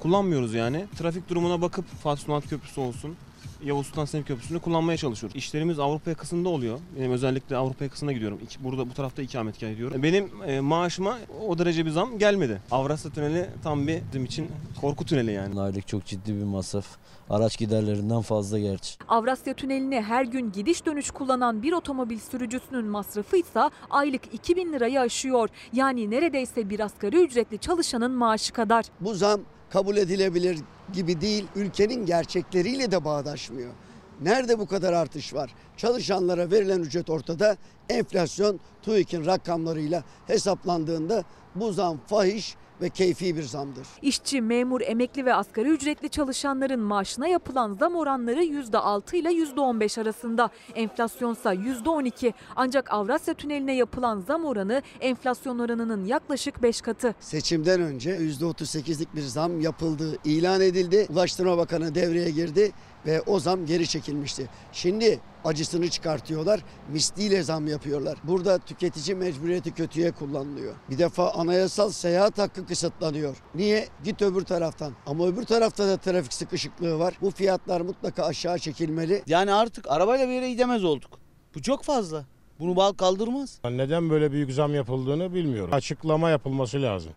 [0.00, 0.86] kullanmıyoruz yani.
[0.98, 3.16] Trafik durumuna bakıp Fatih Sultan Köprüsü olsun,
[3.64, 5.36] Yavuz Sultan Selim Köprüsü'nü kullanmaya çalışıyoruz.
[5.36, 6.78] İşlerimiz Avrupa yakasında oluyor.
[6.98, 8.38] Benim özellikle Avrupa yakasına gidiyorum.
[8.60, 10.02] Burada bu tarafta ikametgah ediyorum.
[10.02, 12.60] Benim e, maaşıma o derece bir zam gelmedi.
[12.70, 15.60] Avrasya Tüneli tam bir bizim için korku tüneli yani.
[15.60, 16.86] Aylık çok ciddi bir masraf.
[17.30, 18.94] Araç giderlerinden fazla gerçi.
[19.08, 25.00] Avrasya Tüneli'ni her gün gidiş dönüş kullanan bir otomobil sürücüsünün masrafı ise aylık 2000 lirayı
[25.00, 25.48] aşıyor.
[25.72, 28.84] Yani neredeyse bir asgari ücretli çalışanın maaşı kadar.
[29.00, 30.58] Bu zam kabul edilebilir
[30.92, 33.72] gibi değil, ülkenin gerçekleriyle de bağdaşmıyor.
[34.20, 35.54] Nerede bu kadar artış var?
[35.76, 37.56] Çalışanlara verilen ücret ortada.
[37.88, 43.86] Enflasyon TÜİK'in rakamlarıyla hesaplandığında bu zam fahiş ve keyfi bir zamdır.
[44.02, 50.50] İşçi, memur, emekli ve asgari ücretli çalışanların maaşına yapılan zam oranları %6 ile %15 arasında.
[50.74, 52.32] Enflasyonsa %12.
[52.56, 57.14] Ancak Avrasya Tüneli'ne yapılan zam oranı enflasyon oranının yaklaşık 5 katı.
[57.20, 61.06] Seçimden önce %38'lik bir zam yapıldığı ilan edildi.
[61.10, 62.72] Ulaştırma Bakanı devreye girdi
[63.06, 64.48] ve o zam geri çekilmişti.
[64.72, 66.60] Şimdi acısını çıkartıyorlar,
[66.92, 68.18] misliyle zam yapıyorlar.
[68.24, 70.74] Burada tüketici mecburiyeti kötüye kullanılıyor.
[70.90, 73.36] Bir defa anayasal seyahat hakkı kısıtlanıyor.
[73.54, 73.88] Niye?
[74.04, 74.92] Git öbür taraftan.
[75.06, 77.14] Ama öbür tarafta da trafik sıkışıklığı var.
[77.22, 79.22] Bu fiyatlar mutlaka aşağı çekilmeli.
[79.26, 81.10] Yani artık arabayla bir yere gidemez olduk.
[81.54, 82.24] Bu çok fazla.
[82.60, 83.60] Bunu bal kaldırmaz.
[83.64, 85.74] Neden böyle büyük zam yapıldığını bilmiyorum.
[85.74, 87.12] Açıklama yapılması lazım.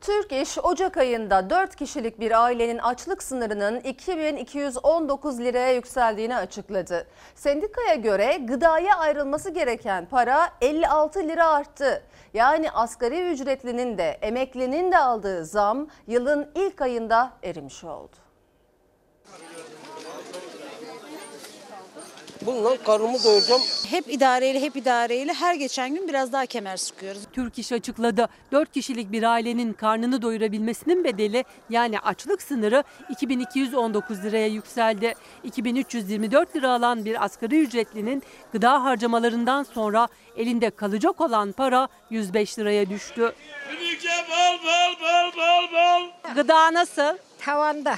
[0.00, 7.06] Türk İş Ocak ayında 4 kişilik bir ailenin açlık sınırının 2219 liraya yükseldiğini açıkladı.
[7.34, 12.02] Sendikaya göre gıdaya ayrılması gereken para 56 lira arttı.
[12.34, 18.25] Yani asgari ücretlinin de emeklinin de aldığı zam yılın ilk ayında erimiş oldu.
[22.42, 23.62] Bununla karnımı doyuracağım.
[23.90, 27.22] Hep idareyle hep idareyle her geçen gün biraz daha kemer sıkıyoruz.
[27.32, 28.28] Türk İş açıkladı.
[28.52, 35.14] 4 kişilik bir ailenin karnını doyurabilmesinin bedeli yani açlık sınırı 2219 liraya yükseldi.
[35.44, 38.22] 2324 lira alan bir asgari ücretlinin
[38.52, 43.32] gıda harcamalarından sonra elinde kalacak olan para 105 liraya düştü.
[44.30, 46.34] bal bal bal bal bal.
[46.34, 47.16] Gıda nasıl?
[47.38, 47.96] Tavanda.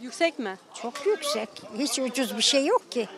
[0.00, 0.56] Yüksek mi?
[0.82, 1.48] Çok yüksek.
[1.78, 3.08] Hiç ucuz bir şey yok ki.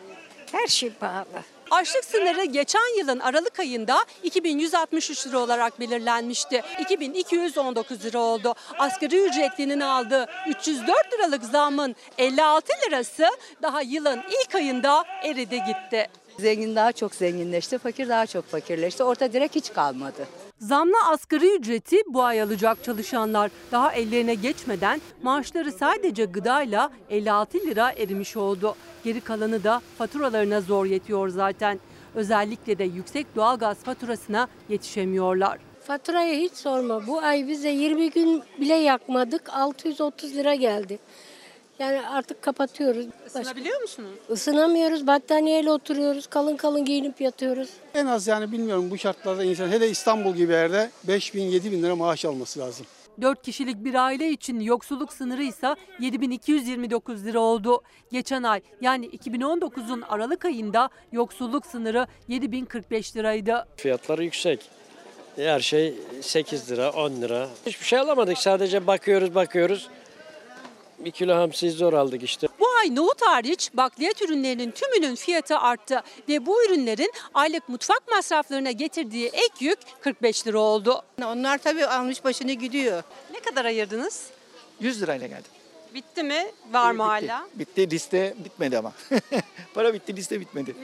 [0.53, 1.27] Her şey pahalı.
[1.71, 6.63] Açlık sınırı geçen yılın Aralık ayında 2163 lira olarak belirlenmişti.
[6.81, 8.55] 2219 lira oldu.
[8.79, 13.27] Asgari ücretlinin aldığı 304 liralık zamın 56 lirası
[13.63, 16.09] daha yılın ilk ayında eridi gitti.
[16.39, 19.05] Zengin daha çok zenginleşti, fakir daha çok fakirleşti.
[19.05, 20.27] Orta direk hiç kalmadı.
[20.59, 27.93] Zamlı asgari ücreti bu ay alacak çalışanlar daha ellerine geçmeden maaşları sadece gıdayla 56 lira
[27.93, 28.75] erimiş oldu.
[29.05, 31.81] Geri kalanı da faturalarına zor yetiyor zaten.
[32.15, 35.59] Özellikle de yüksek doğalgaz faturasına yetişemiyorlar.
[35.81, 37.07] Faturayı hiç sorma.
[37.07, 39.51] Bu ay bize 20 gün bile yakmadık.
[39.53, 40.99] 630 lira geldi.
[41.79, 43.07] Yani artık kapatıyoruz.
[43.27, 44.11] Isınabiliyor musunuz?
[44.31, 45.07] Isınamıyoruz.
[45.07, 46.27] Battaniyeyle oturuyoruz.
[46.27, 47.69] Kalın kalın giyinip yatıyoruz.
[47.95, 51.83] En az yani bilmiyorum bu şartlarda insan hele İstanbul gibi yerde 5 bin 7 bin
[51.83, 52.87] lira maaş alması lazım.
[53.23, 57.83] 4 kişilik bir aile için yoksulluk sınırı ise 7229 lira oldu.
[58.13, 63.67] Geçen ay yani 2019'un Aralık ayında yoksulluk sınırı 7045 liraydı.
[63.77, 64.61] Fiyatlar yüksek.
[65.37, 67.49] Her şey 8 lira, 10 lira.
[67.67, 68.39] Hiçbir şey alamadık.
[68.39, 69.89] Sadece bakıyoruz, bakıyoruz.
[70.99, 72.49] Bir kilo hamsi zor aldık işte.
[72.61, 78.71] Bu ay nohut hariç bakliyat ürünlerinin tümünün fiyatı arttı ve bu ürünlerin aylık mutfak masraflarına
[78.71, 81.03] getirdiği ek yük 45 lira oldu.
[81.25, 83.03] Onlar tabii almış başını gidiyor.
[83.33, 84.31] Ne kadar ayırdınız?
[84.81, 85.51] 100 lirayla geldim.
[85.95, 86.47] Bitti mi?
[86.73, 87.29] Var mı Bitti.
[87.33, 87.49] hala?
[87.55, 88.93] Bitti liste bitmedi ama.
[89.75, 90.75] Para bitti liste bitmedi.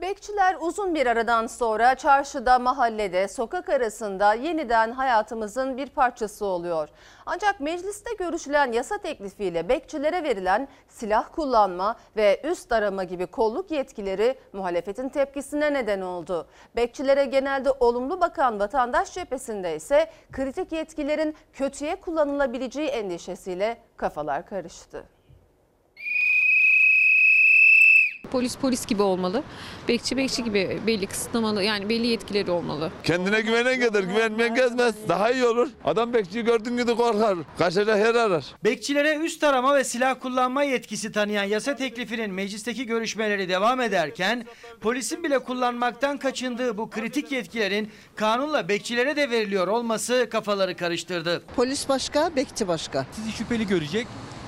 [0.00, 6.88] Bekçiler uzun bir aradan sonra çarşıda, mahallede, sokak arasında yeniden hayatımızın bir parçası oluyor.
[7.26, 14.38] Ancak mecliste görüşülen yasa teklifiyle bekçilere verilen silah kullanma ve üst arama gibi kolluk yetkileri
[14.52, 16.46] muhalefetin tepkisine neden oldu.
[16.76, 25.17] Bekçilere genelde olumlu bakan vatandaş cephesinde ise kritik yetkilerin kötüye kullanılabileceği endişesiyle kafalar karıştı.
[28.30, 29.42] Polis polis gibi olmalı.
[29.88, 32.90] Bekçi bekçi gibi belli kısıtlamalı yani belli yetkileri olmalı.
[33.04, 34.94] Kendine güvenen gelir, güvenmeyen gezmez.
[35.08, 35.68] Daha iyi olur.
[35.84, 37.38] Adam bekçiyi gördüğün gibi korkar.
[37.58, 38.44] Kaçacak yer arar.
[38.64, 44.46] Bekçilere üst arama ve silah kullanma yetkisi tanıyan yasa teklifinin meclisteki görüşmeleri devam ederken
[44.80, 51.42] polisin bile kullanmaktan kaçındığı bu kritik yetkilerin kanunla bekçilere de veriliyor olması kafaları karıştırdı.
[51.56, 53.06] Polis başka, bekçi başka.
[53.12, 54.06] Sizi şüpheli görecek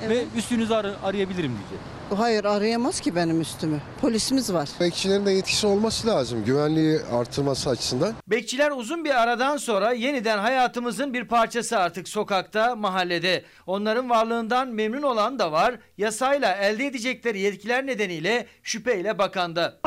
[0.08, 1.99] ve üstünüzü ar- arayabilirim diyecek.
[2.16, 3.80] Hayır arayamaz ki benim üstümü.
[4.00, 4.68] Polisimiz var.
[4.80, 8.14] Bekçilerin de yetkisi olması lazım güvenliği artırması açısından.
[8.26, 13.44] Bekçiler uzun bir aradan sonra yeniden hayatımızın bir parçası artık sokakta, mahallede.
[13.66, 15.74] Onların varlığından memnun olan da var.
[15.98, 19.78] Yasayla elde edecekleri yetkiler nedeniyle şüpheyle bakanda.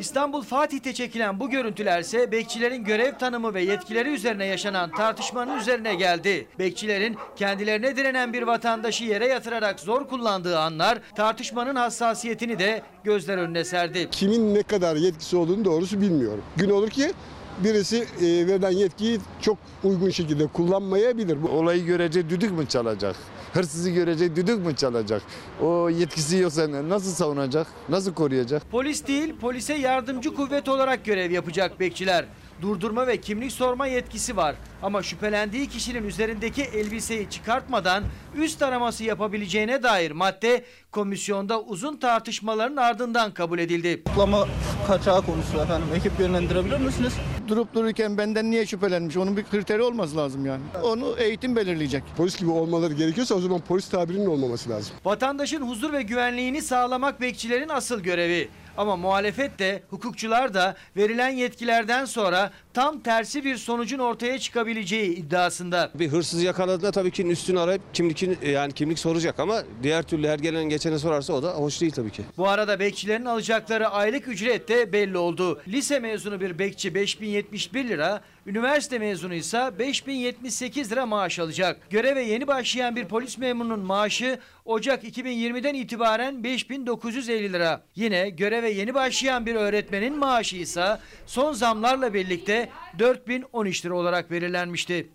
[0.00, 6.48] İstanbul Fatih'te çekilen bu görüntülerse bekçilerin görev tanımı ve yetkileri üzerine yaşanan tartışmanın üzerine geldi.
[6.58, 10.81] Bekçilerin kendilerine direnen bir vatandaşı yere yatırarak zor kullandığı anlar
[11.16, 14.08] tartışmanın hassasiyetini de gözler önüne serdi.
[14.10, 16.42] Kimin ne kadar yetkisi olduğunu doğrusu bilmiyorum.
[16.56, 17.12] Gün olur ki
[17.58, 21.42] birisi e, verilen yetkiyi çok uygun şekilde kullanmayabilir.
[21.42, 23.16] Bu Olayı görece düdük mü çalacak?
[23.52, 25.22] Hırsızı görece düdük mü çalacak?
[25.62, 27.66] O yetkisi yoksa nasıl savunacak?
[27.88, 28.70] Nasıl koruyacak?
[28.70, 32.24] Polis değil, polise yardımcı kuvvet olarak görev yapacak bekçiler.
[32.62, 34.54] Durdurma ve kimlik sorma yetkisi var.
[34.82, 38.04] Ama şüphelendiği kişinin üzerindeki elbiseyi çıkartmadan
[38.36, 44.04] üst araması yapabileceğine dair madde komisyonda uzun tartışmaların ardından kabul edildi.
[44.04, 44.46] Tutuklama
[44.86, 45.88] kaçağı konusu efendim.
[45.96, 47.12] Ekip yönlendirebilir misiniz?
[47.48, 49.16] Durup dururken benden niye şüphelenmiş?
[49.16, 50.62] Onun bir kriteri olması lazım yani.
[50.82, 52.02] Onu eğitim belirleyecek.
[52.16, 54.94] Polis gibi olmaları gerekiyorsa o zaman polis tabirinin olmaması lazım.
[55.04, 58.48] Vatandaşın huzur ve güvenliğini sağlamak bekçilerin asıl görevi.
[58.76, 65.90] Ama muhalefet de hukukçular da verilen yetkilerden sonra tam tersi bir sonucun ortaya çıkabileceği iddiasında.
[65.94, 70.38] Bir hırsızı yakaladığında tabii ki üstünü arayıp kimlik yani kimlik soracak ama diğer türlü her
[70.38, 72.22] gelen geçene sorarsa o da hoş değil tabii ki.
[72.36, 75.62] Bu arada bekçilerin alacakları aylık ücret de belli oldu.
[75.68, 81.90] Lise mezunu bir bekçi 5071 lira, üniversite mezunu ise 5078 lira maaş alacak.
[81.90, 87.82] Göreve yeni başlayan bir polis memurunun maaşı Ocak 2020'den itibaren 5950 lira.
[87.94, 95.08] Yine göreve yeni başlayan bir öğretmenin maaşı ise son zamlarla birlikte 4013 lira olarak belirlenmişti.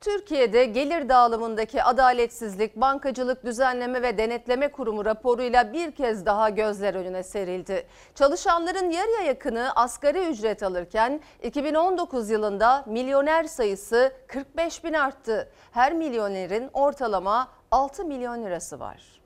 [0.00, 7.22] Türkiye'de gelir dağılımındaki adaletsizlik Bankacılık Düzenleme ve Denetleme Kurumu raporuyla bir kez daha gözler önüne
[7.22, 7.86] serildi.
[8.14, 15.48] Çalışanların yarıya yakını asgari ücret alırken 2019 yılında milyoner sayısı 45 bin arttı.
[15.72, 19.20] Her milyonerin ortalama 6 milyon lirası var.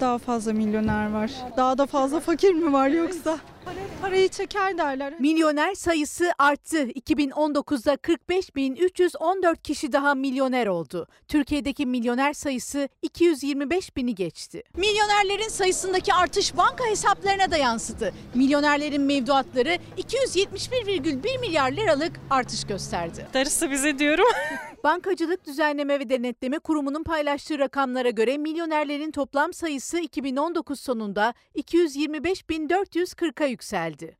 [0.00, 1.30] Daha fazla milyoner var.
[1.56, 3.38] Daha da fazla fakir mi var yoksa?
[4.02, 5.14] Parayı çeker derler.
[5.18, 6.88] Milyoner sayısı arttı.
[6.88, 11.08] 2019'da 45.314 kişi daha milyoner oldu.
[11.28, 14.62] Türkiye'deki milyoner sayısı 225 bini geçti.
[14.76, 18.12] Milyonerlerin sayısındaki artış banka hesaplarına da yansıdı.
[18.34, 23.26] Milyonerlerin mevduatları 271,1 milyar liralık artış gösterdi.
[23.34, 24.26] Darısı bize diyorum.
[24.84, 33.57] Bankacılık Düzenleme ve Denetleme Kurumu'nun paylaştığı rakamlara göre milyonerlerin toplam sayısı 2019 sonunda 225.440'a yükseldi.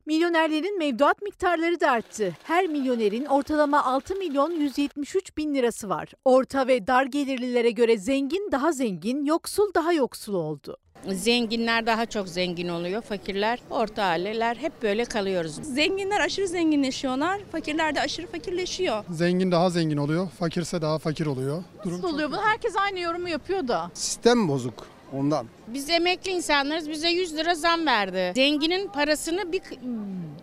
[0.05, 2.37] Milyonerlerin mevduat miktarları da arttı.
[2.43, 6.09] Her milyonerin ortalama 6 milyon 173 bin lirası var.
[6.25, 10.77] Orta ve dar gelirlilere göre zengin daha zengin, yoksul daha yoksul oldu.
[11.07, 15.55] Zenginler daha çok zengin oluyor, fakirler, orta aileler hep böyle kalıyoruz.
[15.55, 19.03] Zenginler aşırı zenginleşiyorlar, fakirler de aşırı fakirleşiyor.
[19.11, 21.63] Zengin daha zengin oluyor, fakirse daha fakir oluyor.
[21.83, 22.37] Durum Nasıl oluyor bu?
[22.37, 23.91] Herkes aynı yorumu yapıyor da.
[23.93, 25.45] Sistem bozuk ondan.
[25.67, 28.31] Biz emekli insanlarız, bize 100 lira zam verdi.
[28.35, 29.61] Zenginin parasını bir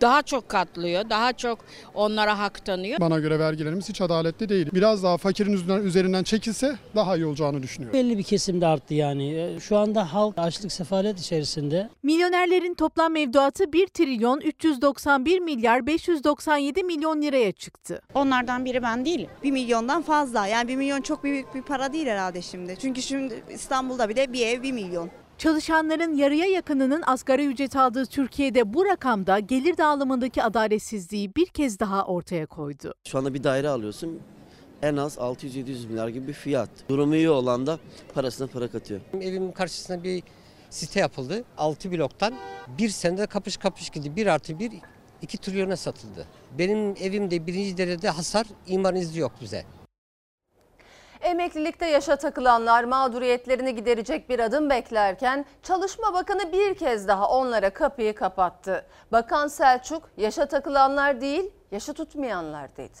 [0.01, 1.59] daha çok katlıyor, daha çok
[1.93, 2.99] onlara hak tanıyor.
[2.99, 4.69] Bana göre vergilerimiz hiç adaletli değil.
[4.73, 7.99] Biraz daha fakirin üzerinden, üzerinden çekilse daha iyi olacağını düşünüyorum.
[7.99, 9.57] Belli bir kesimde arttı yani.
[9.61, 11.89] Şu anda halk açlık sefalet içerisinde.
[12.03, 18.01] Milyonerlerin toplam mevduatı 1 trilyon 391 milyar 597 milyon liraya çıktı.
[18.13, 19.29] Onlardan biri ben değilim.
[19.43, 20.47] 1 milyondan fazla.
[20.47, 22.77] Yani 1 milyon çok büyük bir para değil herhalde şimdi.
[22.81, 25.09] Çünkü şimdi İstanbul'da bile bir ev 1 milyon.
[25.37, 32.05] Çalışanların yarıya yakınının asgari ücret aldığı Türkiye'de bu rakamda gelir dağılımındaki adaletsizliği bir kez daha
[32.05, 32.93] ortaya koydu.
[33.07, 34.19] Şu anda bir daire alıyorsun
[34.81, 36.69] en az 600-700 milyar gibi bir fiyat.
[36.89, 37.79] Durumu iyi olan da
[38.13, 39.01] parasına para katıyor.
[39.21, 40.23] Evimin karşısına bir
[40.69, 41.43] site yapıldı.
[41.57, 42.33] 6 bloktan
[42.77, 44.15] bir senede kapış kapış gitti.
[44.15, 44.71] 1 artı 1
[45.21, 46.27] 2 trilyona satıldı.
[46.57, 49.65] Benim evimde birinci derecede hasar imar izni yok bize.
[51.21, 58.15] Emeklilikte yaşa takılanlar mağduriyetlerini giderecek bir adım beklerken Çalışma Bakanı bir kez daha onlara kapıyı
[58.15, 58.85] kapattı.
[59.11, 62.97] Bakan Selçuk yaşa takılanlar değil yaşa tutmayanlar dedi.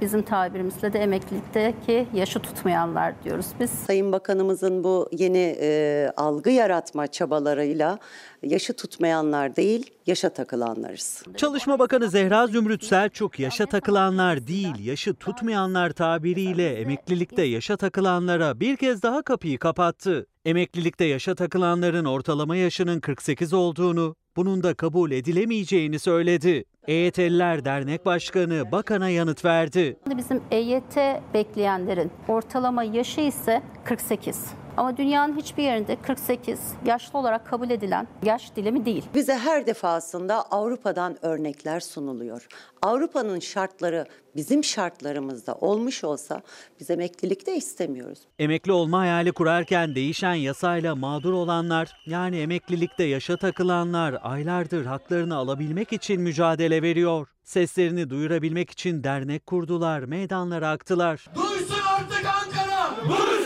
[0.00, 3.70] Bizim tabirimizle de emeklilikteki yaşı tutmayanlar diyoruz biz.
[3.70, 7.98] Sayın Bakanımızın bu yeni e, algı yaratma çabalarıyla
[8.42, 11.22] yaşı tutmayanlar değil, yaşa takılanlarız.
[11.36, 18.76] Çalışma Bakanı Zehra Zümrüt Selçuk yaşa takılanlar değil, yaşı tutmayanlar tabiriyle emeklilikte yaşa takılanlara bir
[18.76, 20.26] kez daha kapıyı kapattı.
[20.44, 26.64] Emeklilikte yaşa takılanların ortalama yaşının 48 olduğunu, bunun da kabul edilemeyeceğini söyledi.
[26.88, 29.96] EYT'liler Dernek Başkanı bakana yanıt verdi.
[30.16, 30.96] Bizim EYT
[31.34, 34.59] bekleyenlerin ortalama yaşı ise 48.
[34.80, 39.04] Ama dünyanın hiçbir yerinde 48 yaşlı olarak kabul edilen yaş dilimi değil.
[39.14, 42.46] Bize her defasında Avrupa'dan örnekler sunuluyor.
[42.82, 46.42] Avrupa'nın şartları bizim şartlarımızda olmuş olsa
[46.80, 48.18] biz emeklilik de istemiyoruz.
[48.38, 55.92] Emekli olma hayali kurarken değişen yasayla mağdur olanlar, yani emeklilikte yaşa takılanlar aylardır haklarını alabilmek
[55.92, 57.28] için mücadele veriyor.
[57.44, 61.24] Seslerini duyurabilmek için dernek kurdular, meydanlara aktılar.
[61.34, 63.08] Duysun artık Ankara!
[63.08, 63.39] Duysun artık Ankara!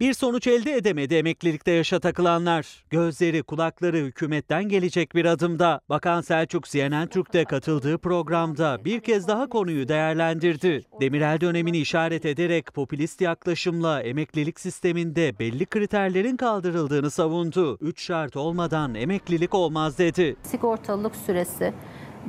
[0.00, 2.84] Bir sonuç elde edemedi emeklilikte yaşa takılanlar.
[2.90, 5.80] Gözleri, kulakları hükümetten gelecek bir adımda.
[5.88, 10.84] Bakan Selçuk CNN Türk'te katıldığı programda bir kez daha konuyu değerlendirdi.
[11.00, 17.78] Demirel dönemini işaret ederek popülist yaklaşımla emeklilik sisteminde belli kriterlerin kaldırıldığını savundu.
[17.80, 20.36] Üç şart olmadan emeklilik olmaz dedi.
[20.42, 21.72] Sigortalılık süresi,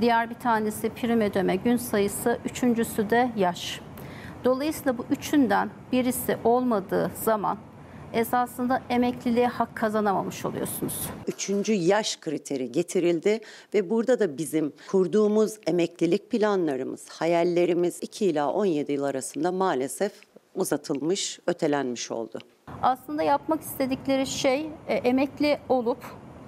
[0.01, 3.85] diğer bir tanesi prim ödeme gün sayısı, üçüncüsü de yaş.
[4.46, 7.58] Dolayısıyla bu üçünden birisi olmadığı zaman
[8.14, 11.10] esasında emekliliğe hak kazanamamış oluyorsunuz.
[11.28, 13.39] Üçüncü yaş kriteri getirildi
[13.74, 20.12] ve burada da bizim kurduğumuz emeklilik planlarımız, hayallerimiz 2 ila 17 yıl arasında maalesef
[20.56, 22.39] uzatılmış, ötelenmiş oldu.
[22.82, 26.04] Aslında yapmak istedikleri şey e, emekli olup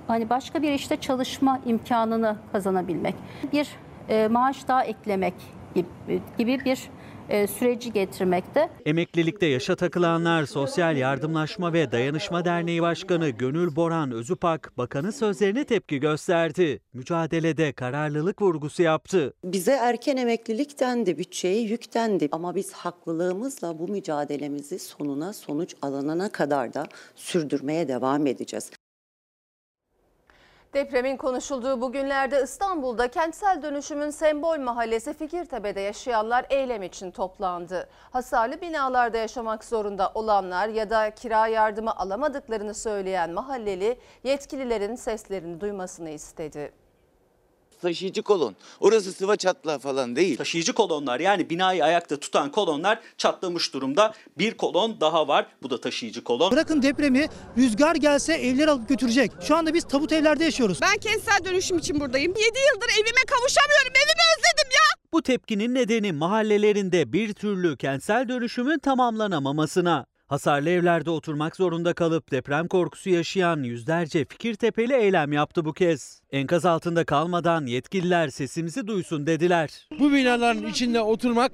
[0.07, 3.15] hani başka bir işte çalışma imkanını kazanabilmek.
[3.53, 3.67] Bir
[4.09, 5.33] e, maaş daha eklemek
[5.75, 6.89] gibi, gibi bir
[7.47, 8.69] süreci getirmekte.
[8.85, 15.99] Emeklilikte yaşa takılanlar Sosyal Yardımlaşma ve Dayanışma Derneği Başkanı Gönül Boran Özüpak, bakanın sözlerine tepki
[15.99, 16.79] gösterdi.
[16.93, 19.33] Mücadelede kararlılık vurgusu yaptı.
[19.43, 22.29] Bize erken emeklilik dendi, bütçeye yük dendi.
[22.31, 28.71] Ama biz haklılığımızla bu mücadelemizi sonuna sonuç alınana kadar da sürdürmeye devam edeceğiz.
[30.77, 37.89] Depremin konuşulduğu bu günlerde İstanbul'da kentsel dönüşümün sembol mahallesi Fikirtepe'de yaşayanlar eylem için toplandı.
[38.11, 46.09] Hasarlı binalarda yaşamak zorunda olanlar ya da kira yardımı alamadıklarını söyleyen mahalleli yetkililerin seslerini duymasını
[46.09, 46.71] istedi.
[47.81, 48.55] Taşıyıcı kolon.
[48.79, 50.37] Orası sıva çatlağı falan değil.
[50.37, 54.13] Taşıyıcı kolonlar yani binayı ayakta tutan kolonlar çatlamış durumda.
[54.37, 55.45] Bir kolon daha var.
[55.63, 56.51] Bu da taşıyıcı kolon.
[56.51, 59.31] Bırakın depremi rüzgar gelse evler alıp götürecek.
[59.41, 60.79] Şu anda biz tabut evlerde yaşıyoruz.
[60.81, 62.31] Ben kentsel dönüşüm için buradayım.
[62.31, 63.91] 7 yıldır evime kavuşamıyorum.
[63.91, 64.87] Evimi özledim ya.
[65.13, 70.05] Bu tepkinin nedeni mahallelerinde bir türlü kentsel dönüşümün tamamlanamamasına.
[70.27, 76.21] Hasarlı evlerde oturmak zorunda kalıp deprem korkusu yaşayan yüzlerce Fikirtepeli eylem yaptı bu kez.
[76.31, 79.87] Enkaz altında kalmadan yetkililer sesimizi duysun dediler.
[79.99, 81.51] Bu binaların içinde oturmak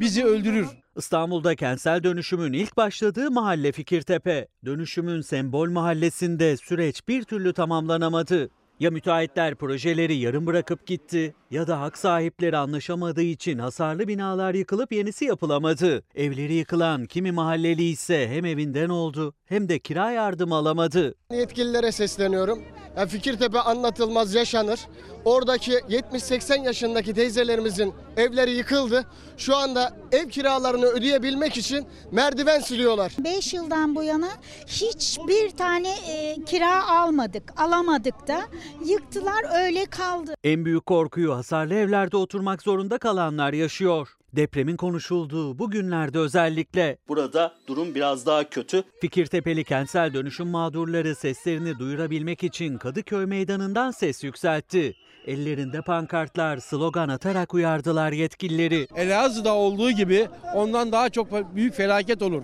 [0.00, 0.66] bizi öldürür.
[0.96, 4.48] İstanbul'da kentsel dönüşümün ilk başladığı mahalle Fikirtepe.
[4.64, 8.50] Dönüşümün sembol mahallesinde süreç bir türlü tamamlanamadı.
[8.80, 14.92] Ya müteahhitler projeleri yarım bırakıp gitti ya da hak sahipleri anlaşamadığı için hasarlı binalar yıkılıp
[14.92, 16.02] yenisi yapılamadı.
[16.14, 21.14] Evleri yıkılan kimi mahalleli ise hem evinden oldu hem de kira yardımı alamadı.
[21.30, 22.62] Yetkililere sesleniyorum.
[22.96, 24.80] Ya Fikirtepe anlatılmaz yaşanır.
[25.24, 29.06] Oradaki 70-80 yaşındaki teyzelerimizin evleri yıkıldı.
[29.36, 33.12] Şu anda ev kiralarını ödeyebilmek için merdiven siliyorlar.
[33.24, 34.28] 5 yıldan bu yana
[34.66, 38.42] hiçbir tane e, kira almadık, alamadık da.
[38.86, 40.34] Yıktılar öyle kaldı.
[40.44, 44.08] En büyük korkuyu hasarlı evlerde oturmak zorunda kalanlar yaşıyor.
[44.32, 46.98] Depremin konuşulduğu bu günlerde özellikle.
[47.08, 48.82] Burada durum biraz daha kötü.
[49.00, 54.94] Fikirtepeli kentsel dönüşüm mağdurları seslerini duyurabilmek için Kadıköy Meydanı'ndan ses yükseltti.
[55.26, 58.86] Ellerinde pankartlar, slogan atarak uyardılar yetkilileri.
[58.96, 62.42] Elazığ'da olduğu gibi ondan daha çok büyük felaket olur.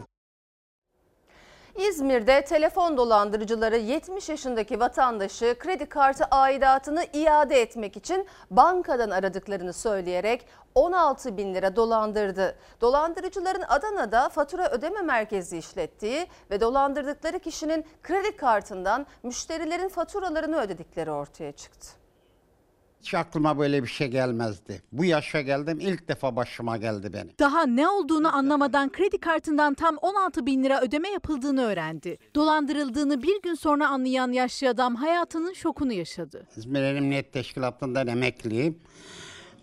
[1.75, 10.47] İzmir'de telefon dolandırıcıları 70 yaşındaki vatandaşı kredi kartı aidatını iade etmek için bankadan aradıklarını söyleyerek
[10.75, 12.57] 16 bin lira dolandırdı.
[12.81, 21.53] Dolandırıcıların Adana'da fatura ödeme merkezi işlettiği ve dolandırdıkları kişinin kredi kartından müşterilerin faturalarını ödedikleri ortaya
[21.53, 22.00] çıktı.
[23.01, 24.83] Hiç aklıma böyle bir şey gelmezdi.
[24.93, 27.31] Bu yaşa geldim ilk defa başıma geldi benim.
[27.39, 32.19] Daha ne olduğunu anlamadan kredi kartından tam 16 bin lira ödeme yapıldığını öğrendi.
[32.35, 36.47] Dolandırıldığını bir gün sonra anlayan yaşlı adam hayatının şokunu yaşadı.
[36.57, 38.79] İzmir Emniyet Teşkilatı'ndan emekliyim.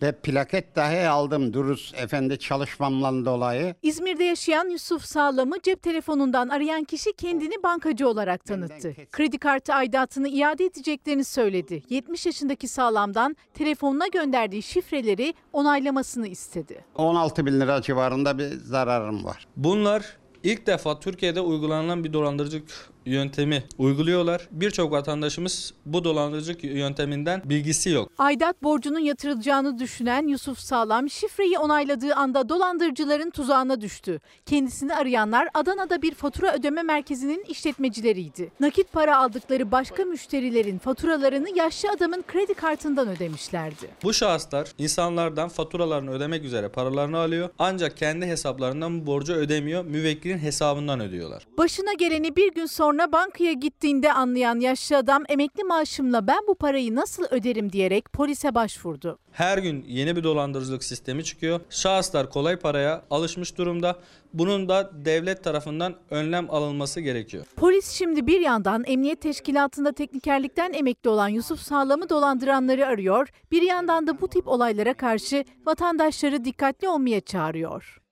[0.01, 3.75] Ve plaket dahi aldım Durus Efendi çalışmamdan dolayı.
[3.81, 8.95] İzmir'de yaşayan Yusuf Sağlam'ı cep telefonundan arayan kişi kendini bankacı olarak tanıttı.
[9.11, 11.83] Kredi kartı aidatını iade edeceklerini söyledi.
[11.89, 16.85] 70 yaşındaki Sağlam'dan telefonuna gönderdiği şifreleri onaylamasını istedi.
[16.95, 19.47] 16 bin lira civarında bir zararım var.
[19.55, 24.47] Bunlar ilk defa Türkiye'de uygulanan bir dolandırıcılık yöntemi uyguluyorlar.
[24.51, 28.11] Birçok vatandaşımız bu dolandırıcılık yönteminden bilgisi yok.
[28.17, 34.19] Aidat borcunun yatırılacağını düşünen Yusuf Sağlam şifreyi onayladığı anda dolandırıcıların tuzağına düştü.
[34.45, 38.51] Kendisini arayanlar Adana'da bir fatura ödeme merkezinin işletmecileriydi.
[38.59, 43.87] Nakit para aldıkları başka müşterilerin faturalarını yaşlı adamın kredi kartından ödemişlerdi.
[44.03, 47.49] Bu şahıslar insanlardan faturalarını ödemek üzere paralarını alıyor.
[47.59, 49.85] Ancak kendi hesaplarından bu borcu ödemiyor.
[49.85, 51.43] Müvekkilin hesabından ödüyorlar.
[51.57, 56.55] Başına geleni bir gün sonra sonra bankaya gittiğinde anlayan yaşlı adam emekli maaşımla ben bu
[56.55, 59.19] parayı nasıl öderim diyerek polise başvurdu.
[59.31, 61.59] Her gün yeni bir dolandırıcılık sistemi çıkıyor.
[61.69, 63.99] Şahıslar kolay paraya alışmış durumda.
[64.33, 67.45] Bunun da devlet tarafından önlem alınması gerekiyor.
[67.55, 74.07] Polis şimdi bir yandan emniyet teşkilatında teknikerlikten emekli olan Yusuf Sağlam'ı dolandıranları arıyor, bir yandan
[74.07, 78.06] da bu tip olaylara karşı vatandaşları dikkatli olmaya çağırıyor.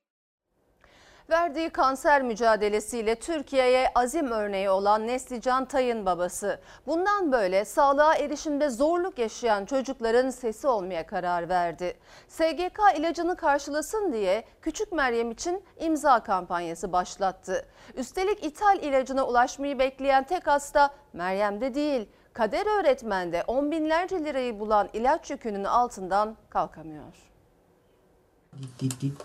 [1.30, 6.60] Verdiği kanser mücadelesiyle Türkiye'ye azim örneği olan Neslican Tay'ın babası.
[6.86, 11.98] Bundan böyle sağlığa erişimde zorluk yaşayan çocukların sesi olmaya karar verdi.
[12.28, 17.66] SGK ilacını karşılasın diye Küçük Meryem için imza kampanyası başlattı.
[17.94, 22.08] Üstelik ithal ilacına ulaşmayı bekleyen tek hasta Meryem'de değil.
[22.32, 27.35] Kader öğretmende on binlerce lirayı bulan ilaç yükünün altından kalkamıyor.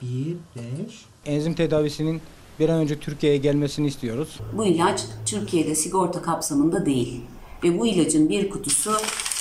[0.02, 1.06] Bir, beş.
[1.26, 2.22] Enzim tedavisinin
[2.60, 4.40] bir an önce Türkiye'ye gelmesini istiyoruz.
[4.58, 7.22] Bu ilaç Türkiye'de sigorta kapsamında değil
[7.64, 8.92] ve bu ilacın bir kutusu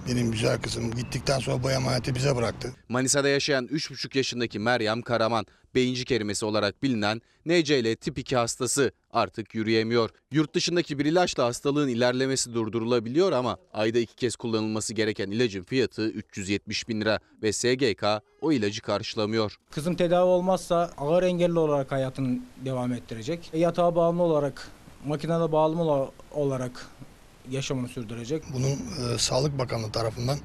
[0.09, 2.73] Benim güzel kızım gittikten sonra bu emaneti bize bıraktı.
[2.89, 9.55] Manisa'da yaşayan 3,5 yaşındaki Meryem Karaman, beyincik erimesi olarak bilinen NCL tip 2 hastası artık
[9.55, 10.11] yürüyemiyor.
[10.31, 16.09] Yurt dışındaki bir ilaçla hastalığın ilerlemesi durdurulabiliyor ama ayda iki kez kullanılması gereken ilacın fiyatı
[16.09, 18.05] 370 bin lira ve SGK
[18.41, 19.57] o ilacı karşılamıyor.
[19.71, 23.51] Kızım tedavi olmazsa ağır engelli olarak hayatını devam ettirecek.
[23.53, 24.69] E, Yatağa bağımlı olarak,
[25.07, 26.87] makinede bağımlı ola- olarak
[27.51, 28.43] yaşamını sürdürecek.
[28.55, 28.71] Bunun
[29.15, 30.39] e, Sağlık Bakanlığı tarafından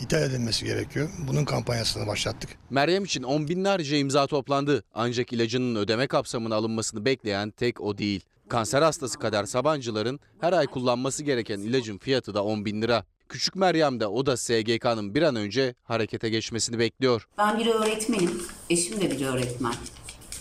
[0.00, 1.10] ithal edilmesi gerekiyor.
[1.28, 2.50] Bunun kampanyasını başlattık.
[2.70, 4.84] Meryem için on binlerce imza toplandı.
[4.94, 8.20] Ancak ilacının ödeme kapsamına alınmasını bekleyen tek o değil.
[8.48, 13.04] Kanser hastası Kader Sabancıların her ay kullanması gereken ilacın fiyatı da 10 bin lira.
[13.28, 17.28] Küçük Meryem de o da SGK'nın bir an önce harekete geçmesini bekliyor.
[17.38, 19.74] Ben bir öğretmenim, eşim de bir öğretmen.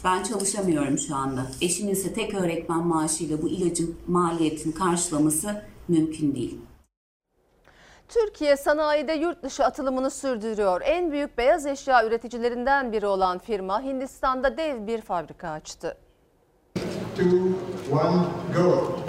[0.03, 1.51] Ben çalışamıyorum şu anda.
[1.61, 6.57] Eşimin ise tek öğretmen maaşıyla bu ilacın maliyetini karşılaması mümkün değil.
[8.09, 10.81] Türkiye sanayide yurt dışı atılımını sürdürüyor.
[10.85, 15.97] En büyük beyaz eşya üreticilerinden biri olan firma Hindistan'da dev bir fabrika açtı.
[17.15, 17.37] Two,
[17.91, 18.25] one,
[18.55, 18.99] go.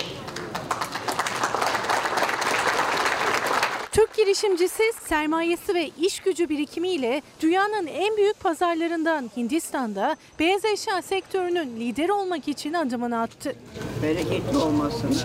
[3.92, 11.76] Türk girişimcisi sermayesi ve iş gücü birikimiyle dünyanın en büyük pazarlarından Hindistan'da beyaz eşya sektörünün
[11.76, 13.54] lider olmak için adımını attı.
[14.02, 15.16] Bereketli olmasın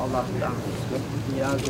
[0.00, 0.54] Allah'tan.
[1.36, 1.60] Biraz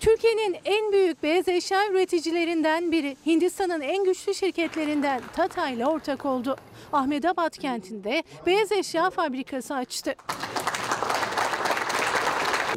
[0.00, 6.56] Türkiye'nin en büyük beyaz eşya üreticilerinden biri Hindistan'ın en güçlü şirketlerinden Tata ile ortak oldu.
[6.92, 10.14] Ahmedabad kentinde beyaz eşya fabrikası açtı.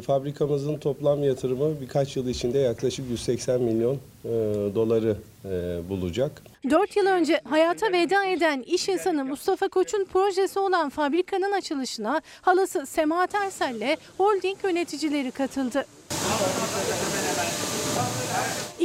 [0.00, 4.28] Fabrikamızın toplam yatırımı birkaç yıl içinde yaklaşık 180 milyon e,
[4.74, 5.48] doları e,
[5.88, 6.42] bulacak.
[6.70, 12.86] 4 yıl önce hayata veda eden iş insanı Mustafa Koç'un projesi olan fabrikanın açılışına halası
[12.86, 15.84] Semahat Ersel'le holding yöneticileri katıldı.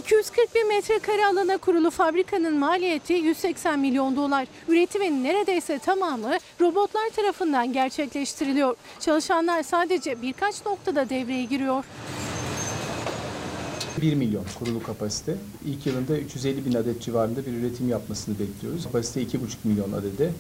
[0.05, 4.47] 240 bin metrekare alana kurulu fabrikanın maliyeti 180 milyon dolar.
[4.67, 8.75] Üretimin neredeyse tamamı robotlar tarafından gerçekleştiriliyor.
[8.99, 11.83] Çalışanlar sadece birkaç noktada devreye giriyor.
[14.01, 15.35] 1 milyon kurulu kapasite.
[15.65, 18.83] İlk yılında 350 bin adet civarında bir üretim yapmasını bekliyoruz.
[18.83, 20.31] Kapasite 2,5 milyon adede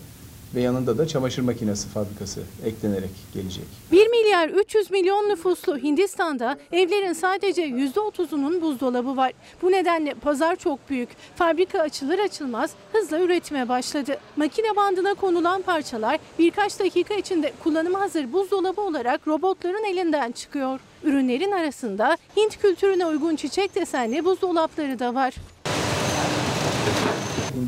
[0.55, 3.65] ve yanında da çamaşır makinesi fabrikası eklenerek gelecek.
[3.91, 9.31] 1 milyar 300 milyon nüfuslu Hindistan'da evlerin sadece %30'unun buzdolabı var.
[9.61, 11.09] Bu nedenle pazar çok büyük.
[11.35, 14.17] Fabrika açılır açılmaz hızla üretime başladı.
[14.35, 20.79] Makine bandına konulan parçalar birkaç dakika içinde kullanıma hazır buzdolabı olarak robotların elinden çıkıyor.
[21.03, 25.33] Ürünlerin arasında Hint kültürüne uygun çiçek desenli buzdolapları da var.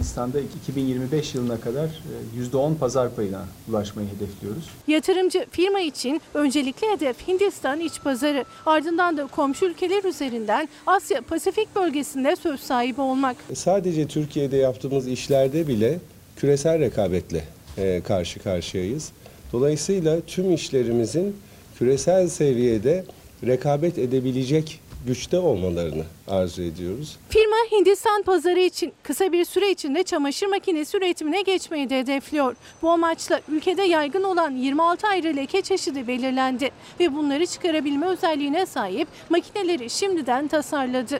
[0.07, 4.69] Hindistan'da 2025 yılına kadar e, %10 pazar payına ulaşmayı hedefliyoruz.
[4.87, 8.45] Yatırımcı firma için öncelikli hedef Hindistan iç pazarı.
[8.65, 13.37] Ardından da komşu ülkeler üzerinden Asya Pasifik bölgesinde söz sahibi olmak.
[13.53, 15.99] Sadece Türkiye'de yaptığımız işlerde bile
[16.35, 17.43] küresel rekabetle
[17.77, 19.11] e, karşı karşıyayız.
[19.53, 21.35] Dolayısıyla tüm işlerimizin
[21.77, 23.05] küresel seviyede
[23.43, 27.17] rekabet edebilecek güçte olmalarını arzu ediyoruz.
[27.29, 32.55] Firma Hindistan pazarı için kısa bir süre içinde çamaşır makinesi üretimine geçmeyi de hedefliyor.
[32.81, 39.07] Bu amaçla ülkede yaygın olan 26 ayrı leke çeşidi belirlendi ve bunları çıkarabilme özelliğine sahip
[39.29, 41.19] makineleri şimdiden tasarladı.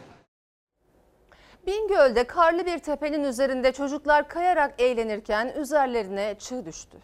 [1.68, 6.98] Bingöl'de karlı bir tepenin üzerinde çocuklar kayarak eğlenirken üzerlerine çığ düştü.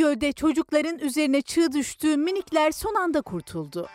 [0.00, 3.88] Bingöl'de çocukların üzerine çığ düştüğü minikler son anda kurtuldu.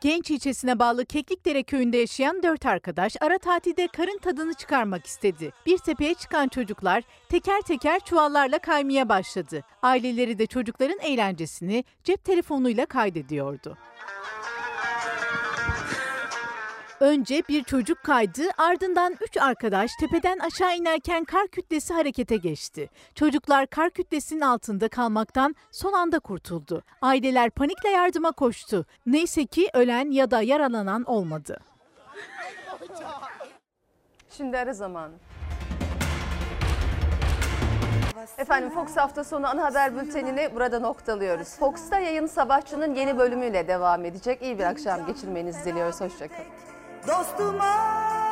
[0.00, 5.52] Genç ilçesine bağlı Keklikdere köyünde yaşayan dört arkadaş ara tatilde karın tadını çıkarmak istedi.
[5.66, 9.64] Bir tepeye çıkan çocuklar teker teker çuvallarla kaymaya başladı.
[9.82, 13.78] Aileleri de çocukların eğlencesini cep telefonuyla kaydediyordu.
[17.02, 22.90] Önce bir çocuk kaydı, ardından üç arkadaş tepeden aşağı inerken kar kütlesi harekete geçti.
[23.14, 26.82] Çocuklar kar kütlesinin altında kalmaktan son anda kurtuldu.
[27.00, 28.86] Aileler panikle yardıma koştu.
[29.06, 31.60] Neyse ki ölen ya da yaralanan olmadı.
[34.30, 35.14] Şimdi ara zamanı.
[38.38, 41.56] Efendim Fox hafta sonu ana haber bültenini burada noktalıyoruz.
[41.58, 44.42] Fox'ta yayın sabahçının yeni bölümüyle devam edecek.
[44.42, 46.00] İyi bir akşam geçirmenizi diliyoruz.
[46.00, 46.71] Hoşçakalın.
[47.06, 48.31] Dostuma